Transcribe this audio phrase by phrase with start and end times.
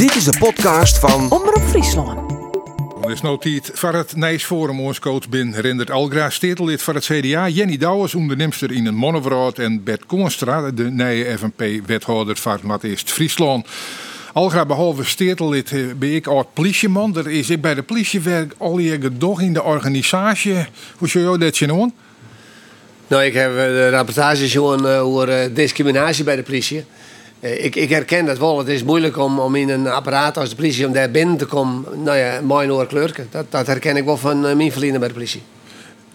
[0.00, 2.32] Dit is de podcast van Omroep Friesland.
[3.04, 4.80] Er is nog tijd voor het Nijs Forum.
[4.80, 7.48] Ons coach bin Rendert Algra, stedelid van het CDA.
[7.48, 9.58] Jenny Douwers, ondernemster in een Monnevraad.
[9.58, 13.66] En Bert Koenstra, de nieuwe FNP-wethouder van Eerst Friesland.
[14.32, 17.16] Algra, behalve stedelid eh, ben ik oud politieman.
[17.16, 20.54] Er is ik bij de politie werk al je gedoog in de organisatie.
[20.96, 21.92] Hoe zou je dat zien?
[23.06, 26.84] Nou, ik heb eh, de rapportage gezien uh, over discriminatie bij de politie.
[27.40, 28.58] Uh, ik, ik, herken dat wel.
[28.58, 31.46] Het is moeilijk om, om in een apparaat als de politie om daar binnen te
[31.46, 32.02] komen.
[32.02, 33.28] Nou ja, mooi oor kleurken.
[33.30, 35.42] Dat, dat herken ik wel van mijn vrienden bij de politie.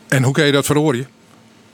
[0.08, 1.08] En hoe kan je dat verhoren?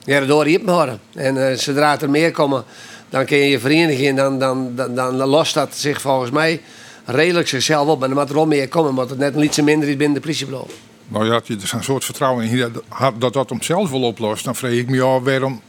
[0.04, 1.00] Ja, dat hoor je het horen.
[1.14, 2.64] En zodra er meer komen,
[3.08, 4.16] dan kun je je vereniging.
[4.16, 6.60] Dan, dan, dan, dan, lost dat zich volgens mij
[7.04, 8.02] redelijk zichzelf op.
[8.02, 10.14] En dan moet er wel meer komen, want het net een iets minder is binnen
[10.14, 10.70] de politie blijven.
[11.08, 14.44] Nou ja, er een soort vertrouwen in dat dat, dat hem zelf wel oplost.
[14.44, 15.60] Dan vreeg ik me af, waarom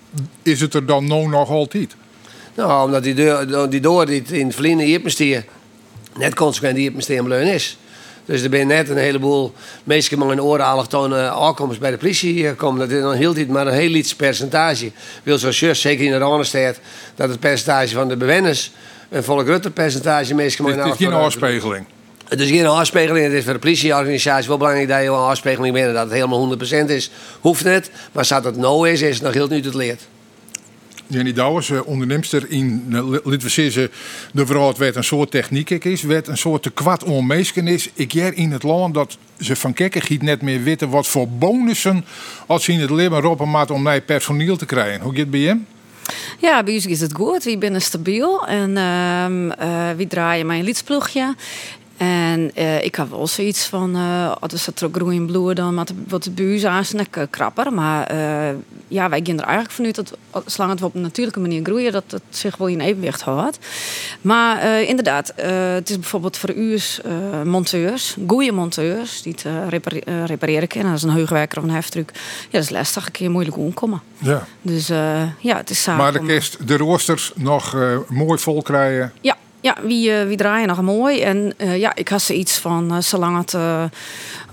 [0.44, 1.96] is het er dan nou nog altijd?
[2.56, 5.46] Nou, omdat die, deur, die door die in het verleden hier
[6.18, 7.78] net consequent hier leun is.
[8.26, 9.54] Dus er zijn net een heleboel
[9.84, 12.80] mensen in oren allochtone aankomst bij de politie gekomen.
[12.80, 14.92] Dat is dan heel dit maar een heel iets percentage.
[15.24, 16.80] Wil zoals just, zeker in de Ronenstad,
[17.16, 18.72] dat het percentage van de bewoners
[19.10, 21.86] een volle groter percentage mensen Het is geen afspiegeling.
[22.28, 23.26] Het is geen afspiegeling.
[23.26, 25.94] Het is voor de politieorganisatie wel belangrijk dat je een afspiegeling bent.
[25.94, 27.90] Dat het helemaal 100% is, hoeft net.
[28.12, 30.02] Maar als dat no is, is het nog heel nu het leert.
[31.14, 32.84] Jenny Douwers, eh, ondernemster in,
[33.24, 33.92] we zeggen,
[34.32, 37.90] de vrouw werd een soort techniek is, werd een soort te kwad onmeesken is.
[37.94, 42.06] Ik jij in het land dat ze van giet net meer weten wat voor bonussen
[42.48, 45.02] als ze in het leven roppen maat om naar personeel te krijgen.
[45.02, 45.66] Hoe gaat het bij hem?
[46.40, 47.44] Ja, bij ons is het goed.
[47.44, 49.26] We zijn stabiel en uh,
[49.68, 51.36] uh, we draaien mijn liedsploegje.
[52.04, 55.76] En uh, ik had wel zoiets van, uh, als het er groen bloeien, dan
[56.08, 57.74] wat de buis aan uh, krapper.
[57.74, 61.64] Maar uh, ja, wij gaan er eigenlijk vanuit dat, zolang het op een natuurlijke manier
[61.64, 63.60] groeien, dat het zich wel in evenwicht houdt.
[64.22, 65.34] Maar inderdaad,
[65.76, 66.80] het is bijvoorbeeld voor u
[67.44, 70.90] monteurs, goede monteurs, die het repare repareren kunnen.
[70.90, 72.12] Dat is een heugwerker of een heftruck.
[72.14, 74.02] Ja, dat is lastig, een keer moeilijk omkomen.
[74.18, 74.48] Ja.
[74.62, 74.88] Dus
[75.40, 77.76] ja, het is zaak Maar de kist, de roosters nog
[78.08, 79.14] mooi vol krijgen?
[79.22, 81.22] Ja, ja, wie, uh, wie draaien nog mooi.
[81.22, 83.56] En uh, ja, ik had ze iets van, uh, zolang het,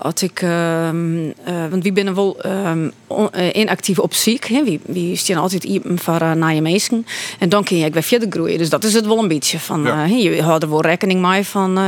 [0.03, 1.33] had ik, ehm,
[1.71, 2.41] want wie binnen wel
[3.53, 4.45] inactief op ziek.
[4.45, 4.65] Hè?
[4.65, 7.07] Wie, wie staan altijd iemand voor naar je meesten.
[7.39, 8.59] En dan kun je weer verder groeien.
[8.59, 10.05] Dus dat is het wel een beetje van, ja.
[10.05, 11.79] je houdt er wel rekening mee van,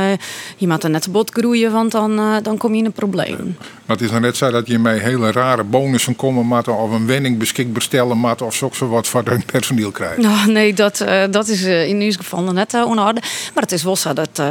[0.57, 3.57] je moet er net bot groeien, want dan, dan kom je in een probleem.
[3.85, 6.91] Maar het is nou net zo dat je met hele rare bonussen komen moet of
[6.91, 10.17] een wenning beschikbaar stellen moet of zo wat voor hun personeel krijgt.
[10.17, 13.21] Nou, nee, dat, dat is in ieder geval net onorde.
[13.53, 14.45] Maar het is wel zo dat uh,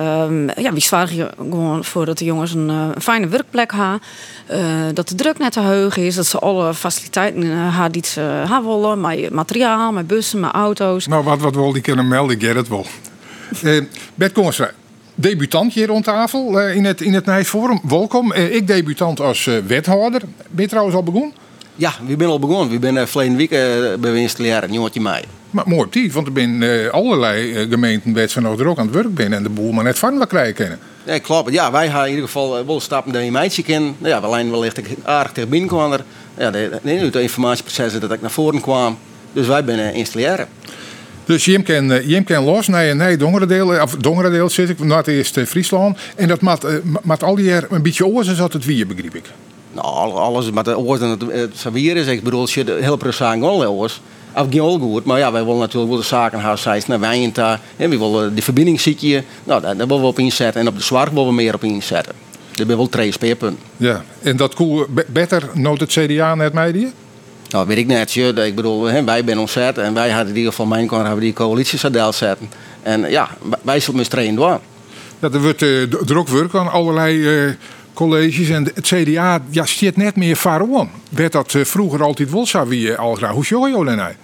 [0.56, 4.00] ja, we zorgen gewoon voor dat de jongens een, uh, fijne werkplek hebben.
[4.50, 6.14] Uh, dat de druk net te hoog is.
[6.14, 9.00] Dat ze alle faciliteiten hebben die ze hebben willen.
[9.00, 11.06] Met materiaal, met bussen, met auto's.
[11.06, 12.36] Nou, wat, wat wil die kunnen melden?
[12.36, 12.86] Ik get het wel.
[14.14, 14.72] Bert
[15.14, 17.80] debutant hier rond tafel in het, in het Nijsforum.
[17.88, 18.32] Welkom.
[18.32, 20.22] ik debutant als wethouder.
[20.50, 21.32] Ben je trouwens al begonnen?
[21.76, 22.68] Ja, we zijn al begonnen.
[22.70, 25.24] We zijn uh, verleden week uh, bij installeren, een jongetje mei.
[25.52, 28.66] Maar mooi op die, want er zijn uh, allerlei uh, gemeenten waar ze nog er
[28.66, 30.78] ook aan het werk zijn en de boel maar net van wat krijgen kunnen.
[31.04, 31.52] Ja, klopt.
[31.52, 33.96] Ja, wij gaan in ieder geval wel stappen dat je meidje kennen.
[33.98, 36.00] Ja, we lijnen wellicht aardig tegen binnen
[36.38, 38.98] Ja, de, de, de informatieprocessen dat ik naar voren kwam.
[39.32, 40.48] Dus wij zijn installeren.
[41.24, 45.46] Dus je kan, je kan los naar, naar Dongeredeel, of zit ik, naar het eerste
[45.46, 45.98] Friesland.
[46.16, 46.66] En dat maakt,
[47.02, 49.24] maakt al die een beetje oorzaak dat het weer, begreep ik.
[49.72, 52.06] Nou, alles met de oorzaak het, het is.
[52.06, 53.88] Ik bedoel, als je de hele proces wel
[54.34, 55.04] of geen goed.
[55.04, 57.60] Maar ja, wij willen natuurlijk wel de zakenhuis zijn naar Wijnta.
[57.76, 59.22] En we willen de verbinding je.
[59.44, 60.60] Nou, daar, willen we op inzetten.
[60.60, 62.14] En op de zwart willen we meer op inzetten.
[62.52, 63.62] Daar ben wel twee speerpunten.
[63.76, 66.92] Ja, en dat koel beter nood het CDA net mij die?
[67.48, 68.16] Nou, weet ik net.
[68.16, 71.32] Ik bedoel, wij zijn ontzet en wij hadden in ieder geval mijn kant hebben die
[71.32, 71.78] coalitie
[72.14, 72.48] zetten.
[72.82, 73.28] En ja,
[73.62, 74.60] wij zullen met trainen door.
[75.18, 77.52] Ja, er wordt uh, druk werk aan allerlei uh,
[77.94, 80.90] colleges en het CDA ja, zit net meer waarom.
[81.08, 83.30] Werd dat uh, vroeger altijd wel zo wie al graag?
[83.30, 84.14] Hoe zou je nou?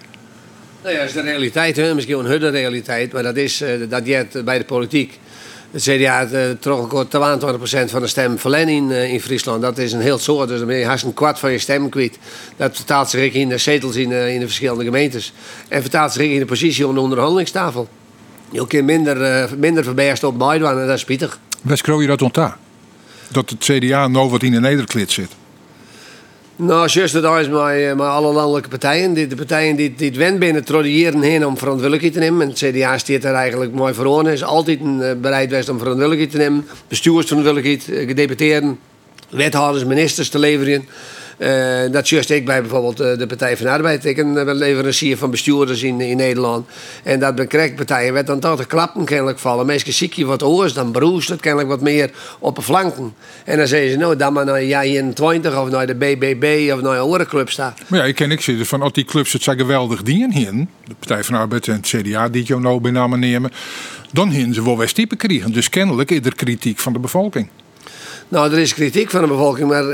[0.83, 1.95] Nou ja, dat is de realiteit, hè?
[1.95, 5.19] misschien een de realiteit, maar dat is dat je bij de politiek.
[5.71, 6.29] Het CDA
[6.61, 7.09] trok ook 22%
[7.85, 9.63] van de stem verlen in, in Friesland.
[9.63, 11.89] Dat is een heel soort, dus dan ben je haast een kwart van je stem
[11.89, 12.19] kwijt.
[12.57, 15.33] Dat vertaalt zich in de zetels in, in de verschillende gemeentes.
[15.69, 17.89] En vertaalt zich in de positie op de onderhandelingstafel.
[18.51, 21.39] Je kunt minder, minder verbergd op Maidwan en dat is pittig.
[21.63, 22.57] Waar je dat ontdaan?
[23.29, 25.31] Dat het CDA nou wat in de nederklit zit?
[26.61, 29.15] Nou, juist dat is met, met alle landelijke partijen.
[29.15, 32.41] De, partijen die, die het wend binnen tradiëren heen om verantwoordelijkheid te nemen.
[32.41, 34.29] En het CDA staat er eigenlijk mooi voor.
[34.29, 36.67] is altijd uh, bereid geweest om verantwoordelijkheid te nemen.
[36.89, 38.79] Bestuursverantwoordelijkheid, uh, gedeputeerden,
[39.29, 40.89] wethouders, ministers te leveren.
[41.39, 44.05] Uh, dat juist ik bij bijvoorbeeld de Partij van de Arbeid.
[44.05, 46.69] Ik ben leverancier van bestuurders in, in Nederland.
[47.03, 49.67] En dat bij partijen werd dan toch de klappen kennelijk vallen.
[49.67, 53.15] Meestal zie je wat oors, dan broest het kennelijk wat meer op de flanken.
[53.45, 56.81] En dan zeggen ze, nou, dan maar naar jij 20 of naar de BBB of
[56.81, 57.81] naar een andere club staat.
[57.87, 60.53] Maar ja, ik ken ik zitten van, als die clubs het zijn geweldig dingen hier,
[60.85, 63.51] de Partij van de Arbeid en het CDA die je nou bij namen nemen,
[64.13, 65.53] dan hebben ze wel weer stiepen krijgen.
[65.53, 67.49] Dus kennelijk is er kritiek van de bevolking.
[68.29, 69.85] Nou, er is kritiek van de bevolking, maar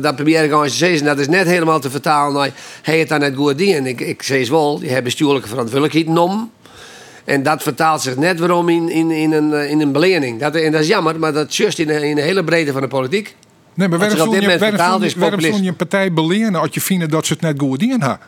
[0.00, 1.04] dat, probeer ik gewoon te zeggen.
[1.04, 2.50] Dat is net helemaal te vertalen naar
[2.82, 6.50] hij het dan net goed en Ik, ik zeg wel, die hebben bestuurlijke verantwoordelijkheid om.
[7.24, 10.40] En dat vertaalt zich net waarom in, in, in, een, eh, in een belening.
[10.40, 12.80] Dat, en dat is jammer, maar dat just in de, in de hele breedte van
[12.80, 13.36] de politiek.
[13.74, 14.58] Nee, maar waarom je,
[15.16, 18.18] waarom je een partij belenen als je vindt dat ze het net goed doen hebben?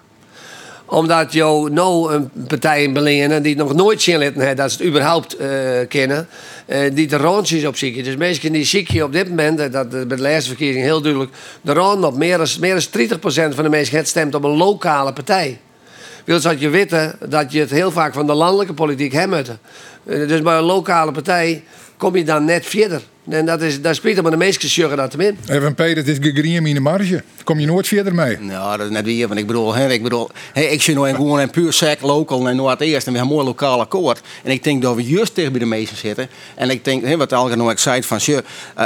[0.90, 4.86] Omdat je nou een partij in belenen die nog nooit zien heeft dat ze het
[4.86, 5.48] überhaupt uh,
[5.88, 6.28] kennen,
[6.66, 8.04] uh, die de rondjes op zieken.
[8.04, 11.32] Dus mensen die ziek je op dit moment, dat bij de laatste verkiezing heel duidelijk,
[11.60, 13.18] de rond op meer dan, meer dan
[13.50, 15.60] 30% van de mensen het stemt op een lokale partij.
[16.24, 19.50] Wil dat je weten dat je het heel vaak van de landelijke politiek hebt.
[20.04, 21.64] Dus bij een lokale partij
[21.96, 23.02] kom je dan net verder.
[23.30, 25.38] En dat is, dat spreekt maar de meeste sjuggen dat hem in.
[25.48, 27.22] Even Peter, het is gegriem in de marge.
[27.44, 28.38] Kom je nooit verder mee?
[28.38, 29.28] Nou, dat is net weer.
[29.28, 32.48] Want ik bedoel, hè, ik bedoel, hè, ik zie nou gewoon een puur sec local
[32.48, 34.20] en nooit eerst en we hebben een mooi lokaal akkoord.
[34.42, 36.28] En ik denk dat we juist tegen bij de meesten zitten.
[36.54, 38.38] En ik denk, hè, wat Alger nou zei van, uh,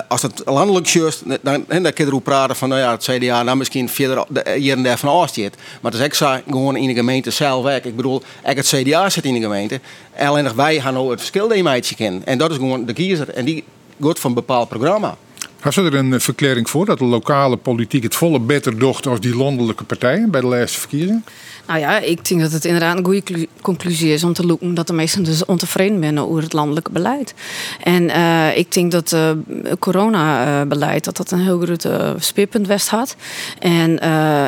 [0.08, 3.04] als het landelijk juist, dan, hè, dan kun je erop praten van, nou ja, het
[3.04, 4.24] CDA dan misschien verder
[4.54, 5.54] hier en daar van afzit.
[5.80, 7.84] Maar als ik zei, gewoon in de gemeente zelf werk.
[7.84, 9.80] Ik bedoel, ik het CDA zit in de gemeente.
[10.18, 12.26] Alleen wij gaan nou het verschil dat je kennen.
[12.26, 13.28] En dat is gewoon de kiezer.
[13.28, 13.64] En die
[14.00, 15.16] goed van bepaald programma.
[15.64, 19.20] Had er een eh, verklaring voor dat de lokale politiek het volle beter docht als
[19.20, 21.24] die landelijke partijen bij de laatste verkiezingen?
[21.66, 24.86] Nou ja, ik denk dat het inderdaad een goede conclusie is om te loeken dat
[24.86, 27.34] de meesten dus ontevreden zijn over het landelijke beleid.
[27.82, 32.66] En uh, ik denk dat het uh, coronabeleid dat dat een heel groot uh, speerpunt
[32.66, 33.16] west had.
[33.58, 33.92] En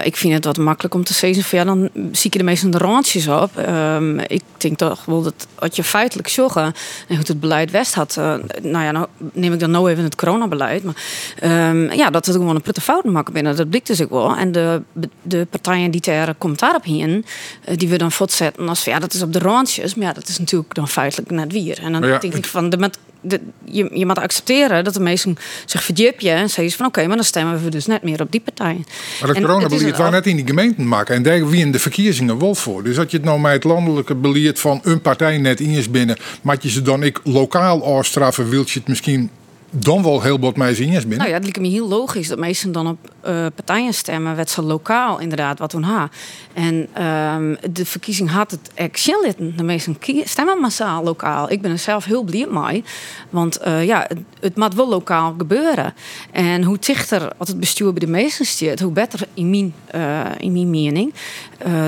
[0.05, 2.71] ik vind het wat makkelijk om te zeggen van ja, dan zie je de meesten
[2.71, 3.51] de randjes op.
[3.69, 7.95] Um, ik denk toch wel dat als je feitelijk zorgen en hoe het beleid west
[7.95, 8.15] had.
[8.63, 10.85] nou ja, nou neem ik dan nou even het coronabeleid.
[10.85, 10.95] Maar
[11.43, 13.57] um, ja, dat het gewoon een prutte fouten maken binnen.
[13.57, 14.37] Dat blikt dus ook wel.
[14.37, 14.83] En de,
[15.23, 17.23] de partijen die ter commentaar op hier
[17.65, 19.95] eh, die we dan voortzetten als ja, dat is op de randjes.
[19.95, 21.79] Maar ja, dat is natuurlijk dan feitelijk net weer.
[21.83, 25.37] En dan denk ik van, de, met, de, je, je moet accepteren dat de meesten
[25.67, 28.41] zich verdiepen en zeggen van oké, maar dan stemmen we dus net meer op die
[28.41, 28.85] partij.
[29.21, 32.39] Maar het coronabeleid waar net in die gemeenten maken en daar wie in de verkiezingen
[32.39, 32.83] wel voor.
[32.83, 35.91] Dus dat je het nou met het landelijke beleid van een partij net in is
[35.91, 39.31] binnen, maar je ze dan ik lokaal afstraffen, wilt je het misschien
[39.71, 41.19] dan wel heel wat mij zien binnen.
[41.19, 44.51] Nou ja, het lijkt me heel logisch dat mensen dan op uh, partijen stemmen, werd
[44.51, 46.09] ze lokaal inderdaad wat doen ha.
[46.53, 49.57] En ehm, de verkiezing had het actionlitten.
[49.57, 51.51] De meesten stemmen massaal lokaal.
[51.51, 52.85] Ik ben er zelf heel blij mee,
[53.31, 55.95] want uh, ja, het, het moet wel lokaal gebeuren.
[56.31, 60.21] En hoe dichter als het bestuur bij de meesten zit, hoe beter in mijn, uh,
[60.39, 61.15] in mijn mening.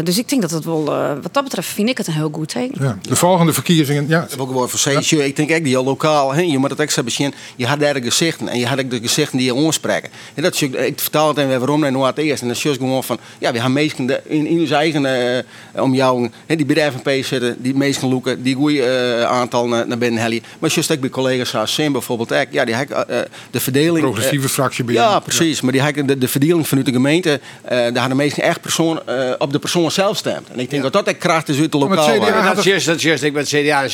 [0.04, 0.84] dus ik denk dat het wel,
[1.22, 2.84] wat dat betreft, vind ik het een heel goed teken.
[2.84, 4.26] Ja, de volgende verkiezingen, ja.
[4.38, 5.24] Ook wel voor ja.
[5.24, 7.34] Ik denk echt die lokaal, hè, je moet het extra bezien.
[7.56, 10.10] Je had daar gezichten en je had ook de gezichten die je onspreken.
[10.34, 12.42] En dat ik vertaal het en waarom en hoe het eerst.
[12.42, 15.94] En dan is gewoon van, ja, we gaan meesten in, in ons eigen uh, om
[15.94, 19.86] jou, hè, die bij de FNP zitten, die meesten loeken, die goede uh, aantal naar,
[19.86, 20.42] naar binnen hellen.
[20.58, 23.18] Maar juist ook bij collega's zoals Sim bijvoorbeeld, ook, ja, die heb uh,
[23.50, 24.00] de verdeling.
[24.00, 25.04] Progressieve fractie binnen.
[25.04, 25.60] Ja, precies.
[25.60, 29.00] Maar die heb de, de verdeling vanuit de gemeente, daar hadden meesten echt persoon,
[29.38, 30.48] op de persoon zelf stemt.
[30.48, 32.14] En ik denk dat dat de kracht is uit de lokaal.
[32.14, 33.86] Ja, dat is dat is ik ben CDA,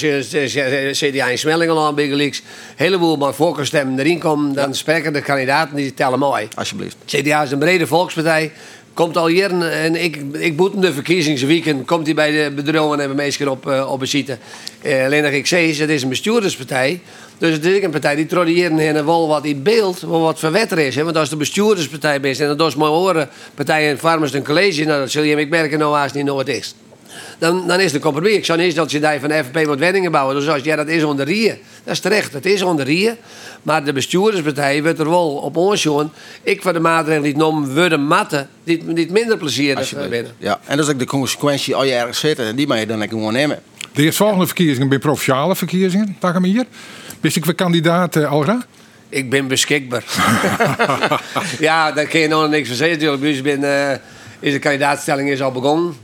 [0.92, 2.42] CDA in Smellingenland, Big Leaks,
[2.76, 6.48] heleboel maar voorkeurstemmen erin komen, dan spreken de kandidaten die tellen mooi.
[6.54, 6.96] Alsjeblieft.
[7.06, 8.52] CDA is een brede volkspartij.
[8.94, 11.86] Komt al hier en ik, ik boet de verkiezingsweekend.
[11.86, 14.38] Komt hij bij de bedrijven en hebben meestal op, uh, op bezitten.
[14.82, 17.00] Uh, alleen nog ik zeg, het is een bestuurderspartij.
[17.38, 20.78] Dus het is een partij die tradieren en wel wat in beeld, wel wat verwetter
[20.78, 20.94] is.
[20.94, 21.04] Hè?
[21.04, 24.84] Want als de bestuurderspartij bent en dat is mooi horen, partij in Farmers een college,
[24.84, 26.74] nou, dat zul je ik merken nou haast niet nooit is
[27.38, 28.32] dan, dan is het een compromis.
[28.32, 30.34] Ik zou niet eens dat je daar van de FNP moet wenningen bouwen.
[30.34, 31.58] Dus als ja, dat is onder Rieën.
[31.84, 33.16] Dat is terecht, dat is onder Rieën.
[33.62, 35.88] Maar de bestuurderspartij wordt er wel op ons
[36.42, 40.32] Ik van de maatregelen die noemen worden matten, die niet minder plezierig binnen.
[40.38, 42.86] Ja, en dat is ook de consequentie als je ergens zit en die mag je
[42.86, 43.62] dan lekker gewoon nemen.
[43.92, 46.64] De eerstvolgende verkiezingen bij provinciale verkiezingen, dag hem hier.
[47.20, 48.66] Wist ik voor kandidaat uh, Alra?
[49.08, 50.04] Ik ben beschikbaar.
[51.58, 53.22] ja, daar kun je nog niks van zeggen natuurlijk.
[53.22, 53.90] Dus ben, uh,
[54.40, 55.94] is de kandidaatstelling is al begonnen.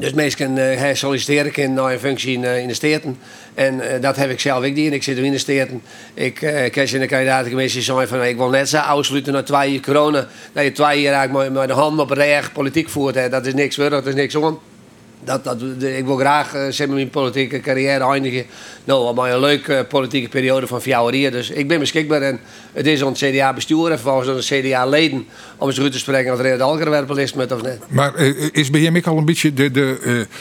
[0.00, 3.18] Dus meestal uh, solliciteren ik naar een functie in, uh, in de steden.
[3.54, 4.86] En uh, dat heb ik zelf ook die.
[4.86, 5.82] En ik zit in de steden.
[6.14, 9.80] Ik uh, in de kandidatengemeente zeggen van ik wil net zo afsluiten na twee jaar
[9.80, 10.26] corona.
[10.52, 13.14] Dat je twee jaar eigenlijk met de hand op recht politiek voert.
[13.14, 13.28] Hè.
[13.28, 14.58] Dat is niks voor, dat is niks om.
[15.24, 18.44] Dat, dat, de- ik wil graag eh, zeg maar, mijn politieke carrière eindigen.
[18.84, 21.30] Nou, maar een leuke politieke periode van vier jaar.
[21.30, 22.40] Dus ik ben beschikbaar en
[22.72, 25.26] het is ons CDA-bestuur en volgens ons CDA-leden
[25.58, 27.78] om eens goed te spreken in het algerwerpel is met of net.
[27.88, 30.36] Maar eh, is bij hem ook al een beetje de, de, eh,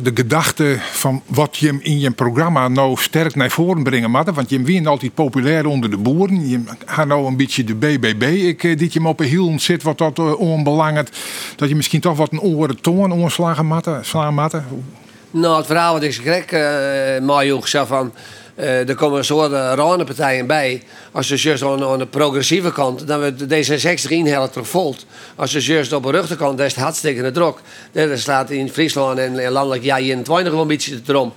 [0.00, 4.34] de gedachte van wat je in je programma nou sterk naar voren brengen moet?
[4.34, 6.48] Want je wint altijd populair onder de boeren.
[6.48, 8.22] Je gaat nou een beetje de BBB.
[8.22, 11.08] Ik eh, dit je hem op een hiel zit wat dat uh, onbelangrijk.
[11.56, 14.66] Dat je misschien toch wat een oren toon omslagen matten, slaan matten.
[15.30, 18.12] Nou, het verhaal wat ik schrik, uh, zo van.
[18.56, 20.82] Uh, er komen een soort uh, partijen bij.
[21.12, 25.06] Als je juist aan, de progressieve kant, dan wordt D66 inhelft volt.
[25.36, 27.56] Als je juist op de rechterkant, daar is het hartstikke druk.
[27.92, 31.32] Daar staat in Friesland en, landelijk ja 21 wel een beetje erom.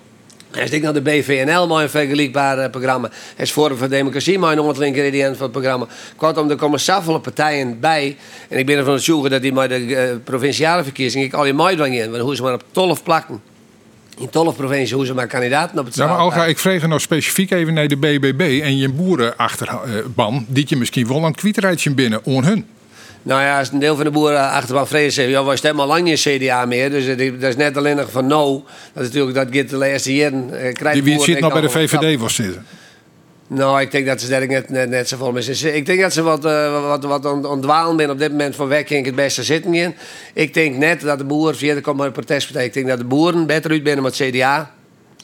[0.61, 3.09] Als ik naar de BVNL, maar een vergelijkbaar uh, programma.
[3.37, 5.87] is Forum voor Democratie, maar een onderdeel van het programma.
[6.15, 8.17] Kortom, er komen zoveel partijen bij.
[8.49, 11.99] En ik ben ervan het zoeken dat die maar de provinciale verkiezingen al in mei
[11.99, 12.11] in.
[12.11, 13.54] Want hoe ze maar op 12 plakken
[14.17, 16.99] in 12 provincie hoe ze maar kandidaten op het Ja, maar Alga, ik vreeg nou
[16.99, 22.25] specifiek even naar de BBB en je boerenachterban, die je misschien wel een kwieterijtje binnen
[22.25, 22.65] on hun.
[23.25, 25.89] Nou ja, als een deel van de boeren achterban vrede zeggen, ja, wij stemmen al
[25.89, 26.89] lang niet CDA meer.
[26.89, 27.05] Dus
[27.39, 28.63] dat is net alleen nog van no.
[28.93, 30.49] Dat is natuurlijk, dat gaat de laatste jaren.
[30.53, 32.65] Uh, die wie zit nog bij de VVD was zitten?
[33.47, 35.63] Nou, ik denk dat ze dat net, net, net zo vol is.
[35.63, 37.23] Ik denk dat ze wat, uh, wat, wat
[37.97, 39.95] zijn op dit moment van weg ik het beste zitten in.
[40.33, 42.97] Ik denk net dat de boeren, via de komt maar een protestpartij, ik denk dat
[42.97, 44.73] de boeren beter uit binnen met CDA.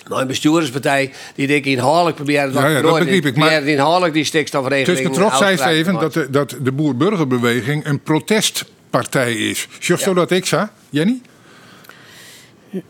[0.08, 3.36] Maar een bestuurderspartij die denk ik inhoudelijk proberen ja, ja, dat begrijp ik.
[3.36, 4.98] Maar inhoudelijk die stikstofregeling.
[4.98, 9.68] Tussen trots zei ze even dat de, dat de boer-burgerbeweging een protestpartij is.
[9.80, 10.14] Zo ja.
[10.14, 11.22] dat ik zei, Jenny?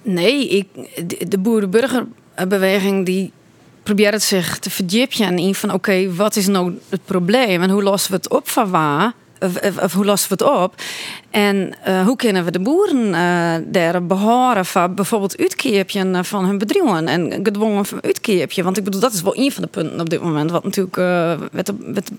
[0.02, 0.68] Nee, ik,
[1.08, 3.32] de, de boer-burgerbeweging die
[3.96, 8.12] probeert zich te verdiepen in van oké, wat is nou het probleem en hoe lossen
[8.12, 9.14] we het op van waar?
[9.82, 10.76] Of, hoe lossen we het op?
[11.30, 16.58] En uh, hoe kunnen we de boeren uh, daar behouden van bijvoorbeeld uitkeerpje van hun
[16.58, 18.64] bedrijven en gedwongen van uitkeerpje?
[18.64, 20.98] Want ik bedoel, dat is wel een van de punten op dit moment wat natuurlijk
[21.52, 22.12] met, met,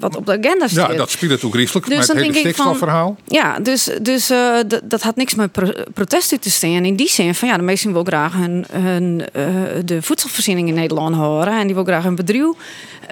[0.00, 0.90] wat op de agenda staat.
[0.90, 3.16] Ja, dat speelt ook rieselijk dus met het hele stikstofverhaal.
[3.26, 6.84] Ja, dus, dus uh, dat had niks met pro protesten te staan.
[6.84, 9.44] In die zin van ja, de meesten wil graag hun, hun uh,
[9.84, 12.26] de voedselvoorziening in Nederland horen en die wil graag hun bedrijf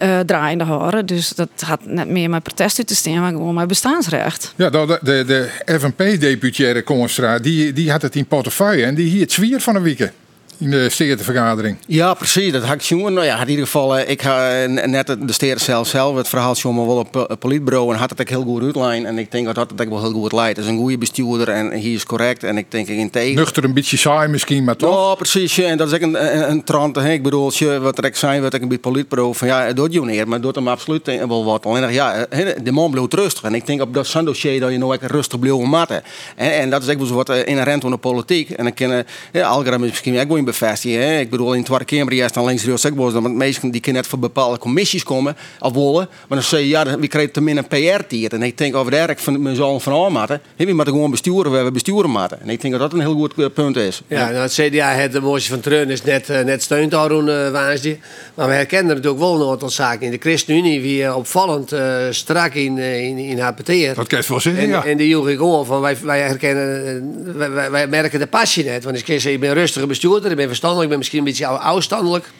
[0.02, 1.06] uh, draaiende horen.
[1.06, 4.52] Dus dat had net meer met protesten te staan, maar gewoon met bestaansrecht.
[4.56, 9.20] Ja, de, de, de FNP-deputaire Constra, die, die had het in portefeuille en die hier
[9.20, 10.12] het zwier van een week
[10.58, 11.76] in de stedenvergadering.
[11.86, 12.52] Ja, precies.
[12.52, 12.90] Dat had ik.
[12.90, 16.74] Nou ja, in ieder geval, ik ga net de steden zelf zelf het verhaal zien
[16.74, 19.06] wel op het politbureau en had het ook heel goed uitlijn.
[19.06, 20.56] En ik denk dat dat wel heel goed leidt.
[20.56, 22.44] Het is een goede bestuurder en hij is correct.
[22.44, 23.34] En ik denk in tegen.
[23.34, 25.08] Nuchter een beetje saai misschien, maar toch?
[25.08, 25.58] Ja, precies.
[25.58, 26.96] En dat is ook een, een, een trant.
[26.96, 30.28] Ik bedoel, wat er zijn, wat ik een beetje politbureau van ja, doet je neer,
[30.28, 31.66] maar doet hem absoluut wel wat.
[31.66, 32.26] Alleen ja,
[32.62, 33.42] de man bleef rustig.
[33.42, 36.02] En ik denk op dat zo'n dossier dat je nou ook rustig bleef matten.
[36.36, 38.50] En, en dat is ook wel wat inherent aan de politiek.
[38.50, 41.00] En dan kunnen, ja, Algram is misschien ook wel bevestigen.
[41.00, 41.18] Hè?
[41.18, 44.06] Ik bedoel, in het Tweede Kamer juist dan links heel was dat mensen die net
[44.06, 47.96] voor bepaalde commissies komen of willen, maar dan zeg je ja, we krijgen tenminste een
[47.96, 48.32] PR-tier.
[48.32, 50.40] En ik denk over daar ik van zal van aanmaten.
[50.56, 52.40] We moeten gewoon besturen, we hebben besturen maken.
[52.40, 54.02] En ik denk dat dat een heel goed punt is.
[54.06, 57.28] Ja, nou, het CDA het de mooiste van Treun is net, uh, net steunt daarom
[57.28, 57.96] uh, waasje.
[58.34, 61.96] Maar we herkennen natuurlijk wel een aantal zaken in de ChristenUnie die uh, opvallend uh,
[62.10, 63.94] strak in, in, in haar peteer.
[63.94, 64.84] Dat kan je wel zeggen, en, ja.
[64.84, 68.64] En die joeg ik gewoon van wij, wij herkennen, wij, wij, wij, merken de passie
[68.64, 68.84] net.
[68.84, 71.18] Want ik kan zeggen, ik ben een rustige bestuurder, ik ben verstandig, ik ben misschien
[71.18, 72.30] een beetje oudstandelijk.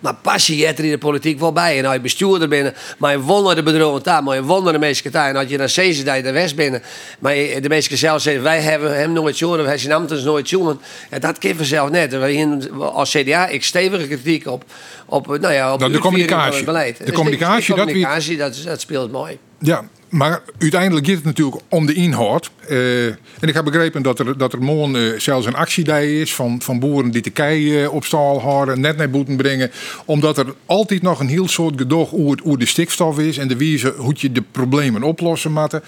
[0.00, 1.78] Maar passie je er in de politiek wel bij.
[1.78, 4.78] En als je bestuurder binnen, maar je won de bedrijven daar, maar je won de
[4.78, 5.34] meeste tijd.
[5.34, 6.82] En als je naar dat je de West binnen,
[7.18, 10.80] maar de meeste zelf zeggen, wij hebben hem nooit jongen, wij zijn ambtens nooit jongen.
[11.10, 12.14] Ja, dat kan vanzelf net.
[12.78, 14.64] Als CDA, ik stevige kritiek op,
[15.06, 16.56] op, nou ja, op nou, de communicatie.
[16.56, 17.06] Het beleid.
[17.06, 19.38] De communicatie, de communicatie dat, dat, dat speelt mooi.
[19.62, 22.50] Ja, maar uiteindelijk gaat het natuurlijk om de inhoud.
[22.70, 26.34] Uh, en ik heb begrepen dat er, dat er morgen uh, zelfs een actiedij is
[26.34, 29.70] van, van boeren die de kei uh, op stal houden, net naar boeten brengen.
[30.04, 33.94] Omdat er altijd nog een heel soort gedoog hoe, de stikstof is en de wijze
[33.96, 35.80] hoe je de problemen oplossen moet.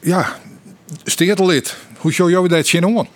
[0.00, 0.38] ja,
[1.04, 3.08] steertelid, hoe zou jou dat zien om?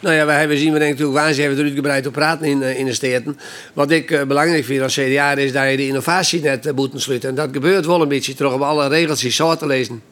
[0.00, 2.62] Nou ja, wij zien we denk natuurlijk waar ze hebben er uitgebreid op praten in,
[2.62, 3.38] in de steden.
[3.72, 6.92] Wat ik uh, belangrijk vind als CDA is dat je de innovatie net uh, moet
[6.94, 7.28] sluiten.
[7.28, 10.02] En dat gebeurt wel een beetje terug op alle regels die zo te lezen.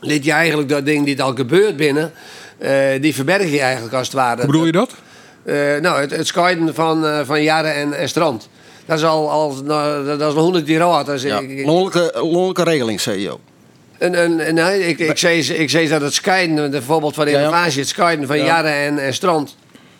[0.00, 2.12] Lid je eigenlijk dat ding die al gebeurt binnen,
[2.58, 2.70] uh,
[3.00, 4.36] die verberg je eigenlijk als het ware.
[4.36, 4.94] Hoe bedoel je dat?
[5.80, 8.48] nou, het, het scheiden van, van jaren en, en strand.
[8.86, 11.22] Dat is al, al nou, dat is al honderd jaar oud.
[11.22, 11.42] Ja,
[12.12, 13.30] lonelijke regeling, zei
[14.10, 18.26] nee, ik, ik, zei, ik zei dat het scheiden, bijvoorbeeld van de innovatie, het scheiden
[18.26, 18.44] van Ja.
[18.44, 19.56] jaren en, en strand.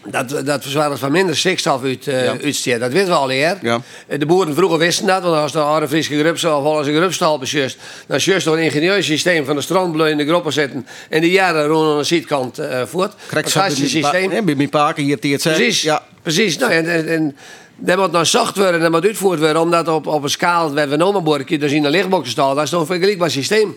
[0.06, 2.34] dat, dat van minder stikstof uit, uh, Ja.
[2.44, 2.80] uitstoot.
[2.80, 3.58] Dat weten we al eer.
[3.62, 3.80] Ja.
[4.06, 7.38] Eh, De boeren vroeger wisten dat, want als de oude Friese grupstal of Hollandse grupstal
[7.38, 11.20] besjust, dan juist door een ingenieus systeem van de strandbleu in de groppen zetten en
[11.20, 13.12] die jaren rond aan de zijkant eh voort.
[13.26, 14.44] Fantastisch systeem.
[14.44, 15.54] Bij mijn paken hier het zei.
[15.54, 16.02] Precies, Ja.
[16.22, 16.58] precies.
[16.58, 17.36] Nou, en, en, en
[17.76, 20.74] dat moet nou zacht worden en dat moet uitgevoerd worden, omdat op, op een schaal
[20.74, 23.30] waar we nou maar boren, dus in de lichtboxen staan, dat is toch een vergelijkbaar
[23.30, 23.76] systeem.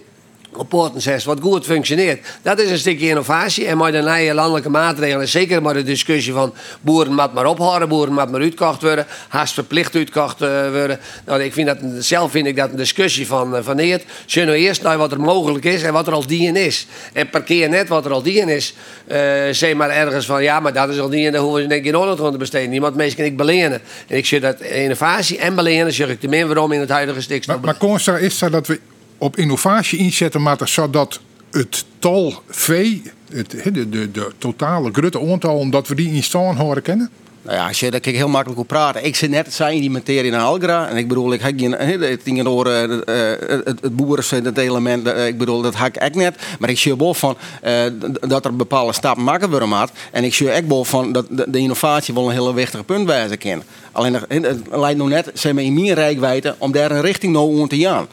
[0.57, 2.27] Op poorten 6, wat goed functioneert.
[2.41, 3.65] Dat is een stukje innovatie.
[3.65, 7.45] En met de nieuwe landelijke maatregelen, en zeker met de discussie van boeren moet maar
[7.45, 10.99] ophouden, boeren moet maar uitgekocht worden, haast verplicht uitgekocht eh, worden.
[11.25, 14.03] Nou, ik vind dat, zelf vind ik dat een discussie van, eh, van Eert.
[14.25, 16.87] Zullen we eerst naar wat er mogelijk is en wat er al dien is.
[17.13, 18.73] En parkeer net wat er al dien is.
[19.07, 21.81] Eh zeg maar ergens van, ja, maar dat is al dien, daar hoeven we denk
[21.81, 22.69] ik in orde te besteden.
[22.69, 23.81] Niemand mensen kan ik belenen.
[24.07, 27.13] En ik zie dat innovatie en belenen, zeg ik te min waarom in het huidige
[27.13, 27.61] Maar, stikstof.
[27.61, 28.79] maar Constra is dat we
[29.17, 31.19] op innovatie inzetten moeten zodat
[31.51, 36.57] het tal vee, het, de, de, de totale grutte aantal, omdat we die in stand
[36.57, 37.09] horen kennen?
[37.45, 39.05] Nou ja, als je, daar kan heel makkelijk op praten.
[39.05, 40.87] Ik zit net, zei in die materie in Algra.
[40.89, 44.57] En ik bedoel, ik heb geen, het ding door eh, eh, het, het boeren, het
[44.57, 46.35] element, eh, ik bedoel, dat hak ik net.
[46.59, 47.83] Maar ik zie wel van eh,
[48.19, 49.91] dat er bepaalde stappen maken worden maat.
[50.11, 53.37] En ik zie ook wel van dat de, innovatie wel een hele wichtige punt wijzen
[53.37, 53.63] kan.
[53.91, 57.61] Alleen het lijkt nog net, zeg maar, in mijn rijkwijde om daar een richting nou
[57.61, 58.07] aan te gaan.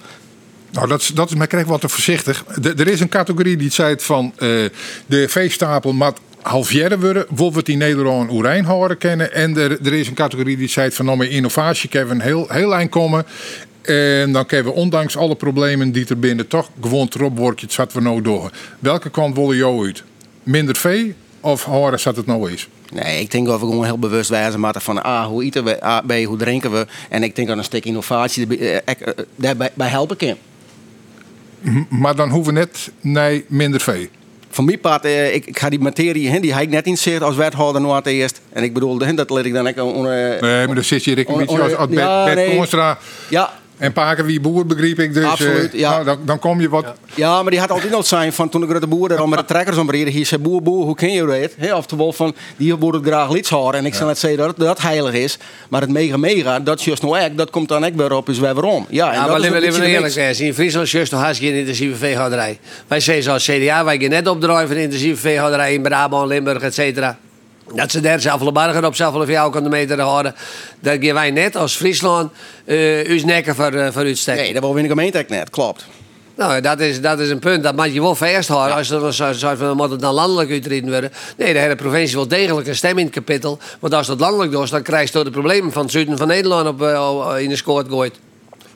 [0.73, 2.45] Nou, dat is, dat is maar krijg wat te voorzichtig.
[2.63, 4.49] Er is een categorie die zei van eh,
[5.07, 7.79] de veestapel moet halveren worden, wil we het in
[8.31, 9.33] Oerijn horen kennen.
[9.33, 12.91] En er, er is een categorie die zei van nou, innovatie een heel, heel eind
[12.91, 13.27] komen.
[13.83, 17.93] En dan kunnen we ondanks alle problemen die er binnen toch gewoon erop het zat
[17.93, 18.51] we nou door.
[18.79, 20.03] Welke kant willen jou uit?
[20.43, 22.69] Minder vee of horen zat het nou is?
[22.93, 25.85] Nee, ik denk dat we gewoon heel bewust wijzen moeten van A, hoe eten we,
[25.85, 26.87] A, B, hoe drinken we.
[27.09, 28.85] En ik denk dat een stuk innovatie eh, eh,
[29.37, 30.37] daarbij bij helpen kan.
[31.89, 34.11] Maar dan hoeven we net nee, minder vee.
[34.51, 36.99] Van mijn part, eh, ik, ik ga die materie, hè, die heb ik net in
[36.99, 38.41] zicht als wethouder het eerst.
[38.53, 41.29] En ik bedoel, dat let ik dan ook eh, Nee, maar dan zit je Rick
[41.29, 42.57] een beetje als, als Bert, ja, Bert nee.
[42.57, 43.53] Koonstra Ja,
[43.83, 45.25] en Paken wie boer begreep ik dus.
[45.25, 45.91] Absoluut, eh, ja.
[45.91, 46.93] nou, dan, dan kom je wat.
[47.15, 49.45] ja, maar die had altijd al zijn van toen de grote boer er met de
[49.45, 50.13] trekkers omreden.
[50.13, 51.51] Hier zei boer, boer, hoe ken je dat?
[51.57, 53.79] Hè, oftewel van, die boer het graag lieds horen.
[53.79, 55.39] En ik zal net zeggen dat dat heilig is.
[55.69, 58.29] Maar het mega mega, dat is juist nou echt, dat komt dan ook weer op
[58.29, 58.87] is weer waarom.
[58.89, 60.39] Ja, en Ja, maar liever de eerlijk zijn.
[60.39, 62.59] In Friesland is toch haast geen intensieve veehouderij.
[62.87, 66.75] Wij zeggen zoals CDA, wij gaan net opdraaien van intensieve veehouderij in Brabant, Limburg, et
[66.75, 67.19] cetera.
[67.75, 68.95] Dat ze daar zelf bargen op
[69.53, 70.35] kan de meter houden.
[70.81, 72.33] Dat gaan wij net als Friesland
[72.65, 74.43] eh uw nekken voor, uh, voor uitsteken.
[74.43, 75.87] Nee, dat wil in de gemeente net, klopt.
[76.37, 77.63] Nou, dat is, dat is een punt.
[77.63, 78.77] Dat moet je wel vasthouden.
[78.77, 81.13] Als dan zou zou van, het dan landelijk uitreden worden.
[81.37, 83.59] Nee, de hele provincie wil degelijk een stem in het kapitel.
[83.81, 86.29] Want als dat landelijk doet, dan krijg je toch de problemen van het zuiden van
[86.29, 88.19] Nederland op, eh, in de scoort gooit.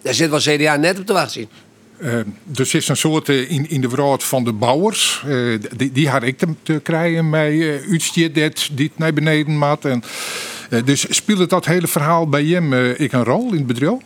[0.03, 1.49] Daar zit wel CDA net op te wachten.
[1.99, 2.13] Eh,
[2.45, 5.23] dus is een soort eh, in, in de wereld van de bouwers.
[5.27, 7.99] eh, die, die had ik te, krijgen met uh,
[8.73, 9.85] die het naar beneden maat.
[9.85, 10.03] En,
[10.71, 13.99] eh, dus speelde dat hele verhaal bij hem ik een rol in het bedrijf?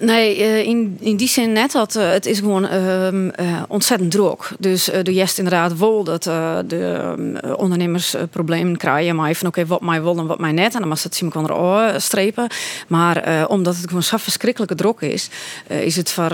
[0.00, 4.10] Nee, eh, in, in die zin net dat eh, het is gewoon ehm, eh, ontzettend
[4.10, 4.50] druk.
[4.58, 9.16] Dus eh, de jest inderdaad wel dat de ehm, ondernemers problemen krijgen.
[9.16, 10.74] Maar even oké, wat mij wil en wat mij net.
[10.74, 12.46] En dan mag het zien kan strepen.
[12.88, 15.28] Maar omdat het gewoon zo verschrikkelijke druk is,
[15.68, 16.30] is het voor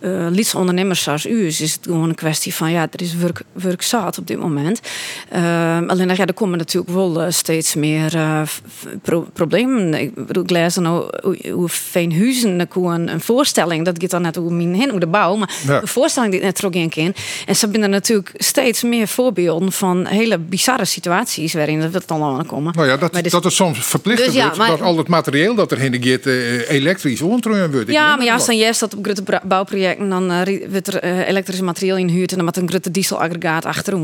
[0.00, 3.82] eh, lietsondernemers zoals u is, het gewoon een kwestie van ja, er is werk, werk
[3.82, 4.80] zat op dit moment.
[5.28, 8.18] Ehm, alleen ja, er komen natuurlijk wel steeds meer
[9.32, 9.94] problemen.
[9.94, 14.36] Ik bedoel, ik lees nou hoe, hoe Veenhuizen een, een voorstelling, dat gaat dan net
[14.36, 15.80] hoe min heen, hoe de bouw, maar Ja.
[15.80, 17.14] de voorstelling die net terug in.
[17.46, 22.08] En ze hebben er natuurlijk steeds meer voorbeelden van hele bizarre situaties waarin dat het
[22.08, 22.72] dan allemaal komen.
[22.76, 24.96] Nou ja, dat, Maar dus- dat het soms verplicht Dus ja, wordt maar- dat al
[24.96, 27.90] het materieel dat er gaat eh, elektrisch ontruien wordt.
[27.90, 31.28] Ja, maar ja, als dan juist dat op grote bouwprojecten dan ri- wordt er eh,
[31.28, 33.96] elektrisch materiaal inhuurd en dan met een grote dieselaggregaat achterom.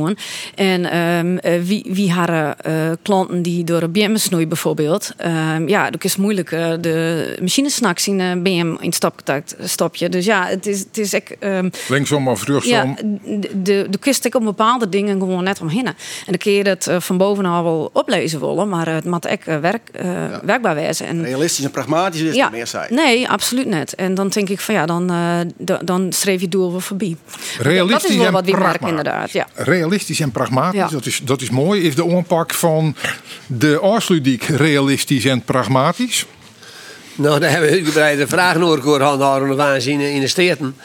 [0.55, 2.13] En ehm, eh, wie, wie
[2.57, 8.09] eh, klanten die door een BM snoeien bijvoorbeeld, ehm, ja, dan is moeilijk de machinesnacks
[8.09, 10.09] in een BM in het stopcontact stopje.
[10.09, 11.39] Dus ja, het is, het is echt.
[11.39, 12.97] ehm, Linksom of ja, rechtsom.
[13.25, 15.87] de, de, de kist ik op bepaalde dingen gewoon net omheen.
[15.87, 15.95] En
[16.27, 19.47] dan kun je het eh, van bovenaf wel oplezen willen, maar eh, het moet echt
[19.47, 20.05] eh, werk, eh,
[20.45, 21.07] werkbaar wezen.
[21.07, 22.95] En, Realistisch en pragmatisch is ja, meer zijn.
[22.95, 23.95] nee, absoluut net.
[23.95, 27.17] En dan denk ik van ja, dan, eh, da- dan streef je doel wel voorbij.
[27.59, 29.31] Realistisch dat is wel en wat we merken inderdaad.
[29.31, 29.47] Ja.
[29.55, 30.89] Realistisch en pragmatisch, Ja.
[30.89, 31.83] dat, is, dat is mooi.
[31.83, 32.97] Is de aanpak van
[33.47, 36.27] de Oorsludiek realistisch en pragmatisch?
[37.17, 40.77] Nou, daar hebben we uitgebreide vragen over gehoord handhouden aanzien in de steden.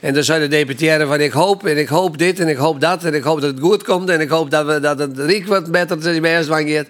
[0.00, 2.80] En dan zei de deputaire van ik hoop en ik hoop dit en ik hoop
[2.80, 5.18] dat en ik hoop dat het goed komt en ik hoop dat, we, dat het
[5.18, 6.86] riek wat beter is bij wanneer.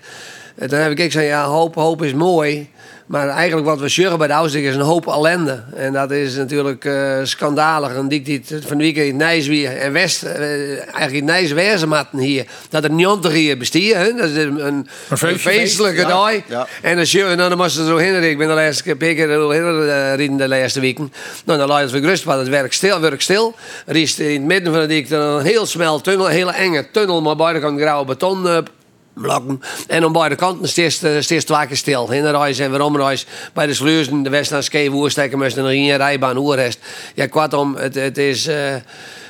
[0.55, 2.71] En dan heb ik gezegd, ja, hoop, hoop is mooi.
[3.09, 5.63] Maar eigenlijk wat we zeggen bij de Ouderdijk is een hoop ellende.
[5.77, 7.95] En dat is natuurlijk uh, schandalig.
[7.95, 10.31] En die, die van de weekend in Nijswier en West, uh,
[10.79, 14.17] eigenlijk in Nijswezenmatten hier, dat er 90 hier bestieren.
[14.17, 16.33] Dat is een, een, een feestelijke dag.
[16.49, 16.67] Ja.
[16.83, 18.23] En dan, en dan moest ze zo heen.
[18.23, 19.51] Ik ben de laatste keer keer
[20.17, 21.13] heen de laatste weken.
[21.45, 23.01] Nou, dan laat het gerust, maar het werkt stil.
[23.01, 23.55] Werkt stil.
[23.87, 26.91] Er is in het midden van de dik een heel smal tunnel, een hele enge
[26.91, 28.67] tunnel, maar buiten kan grauwe beton
[29.21, 29.61] blokken.
[29.87, 32.13] En aan beide kanten steeds, steeds twee keer stil.
[32.13, 33.27] In de reis en waarom reis.
[33.53, 36.79] Bij de sluizen, de West- en Skeewoerstekken moesten er in rijbaan oerrest.
[37.15, 38.49] Ja, kortom, het, het is...
[38.49, 38.55] Uh,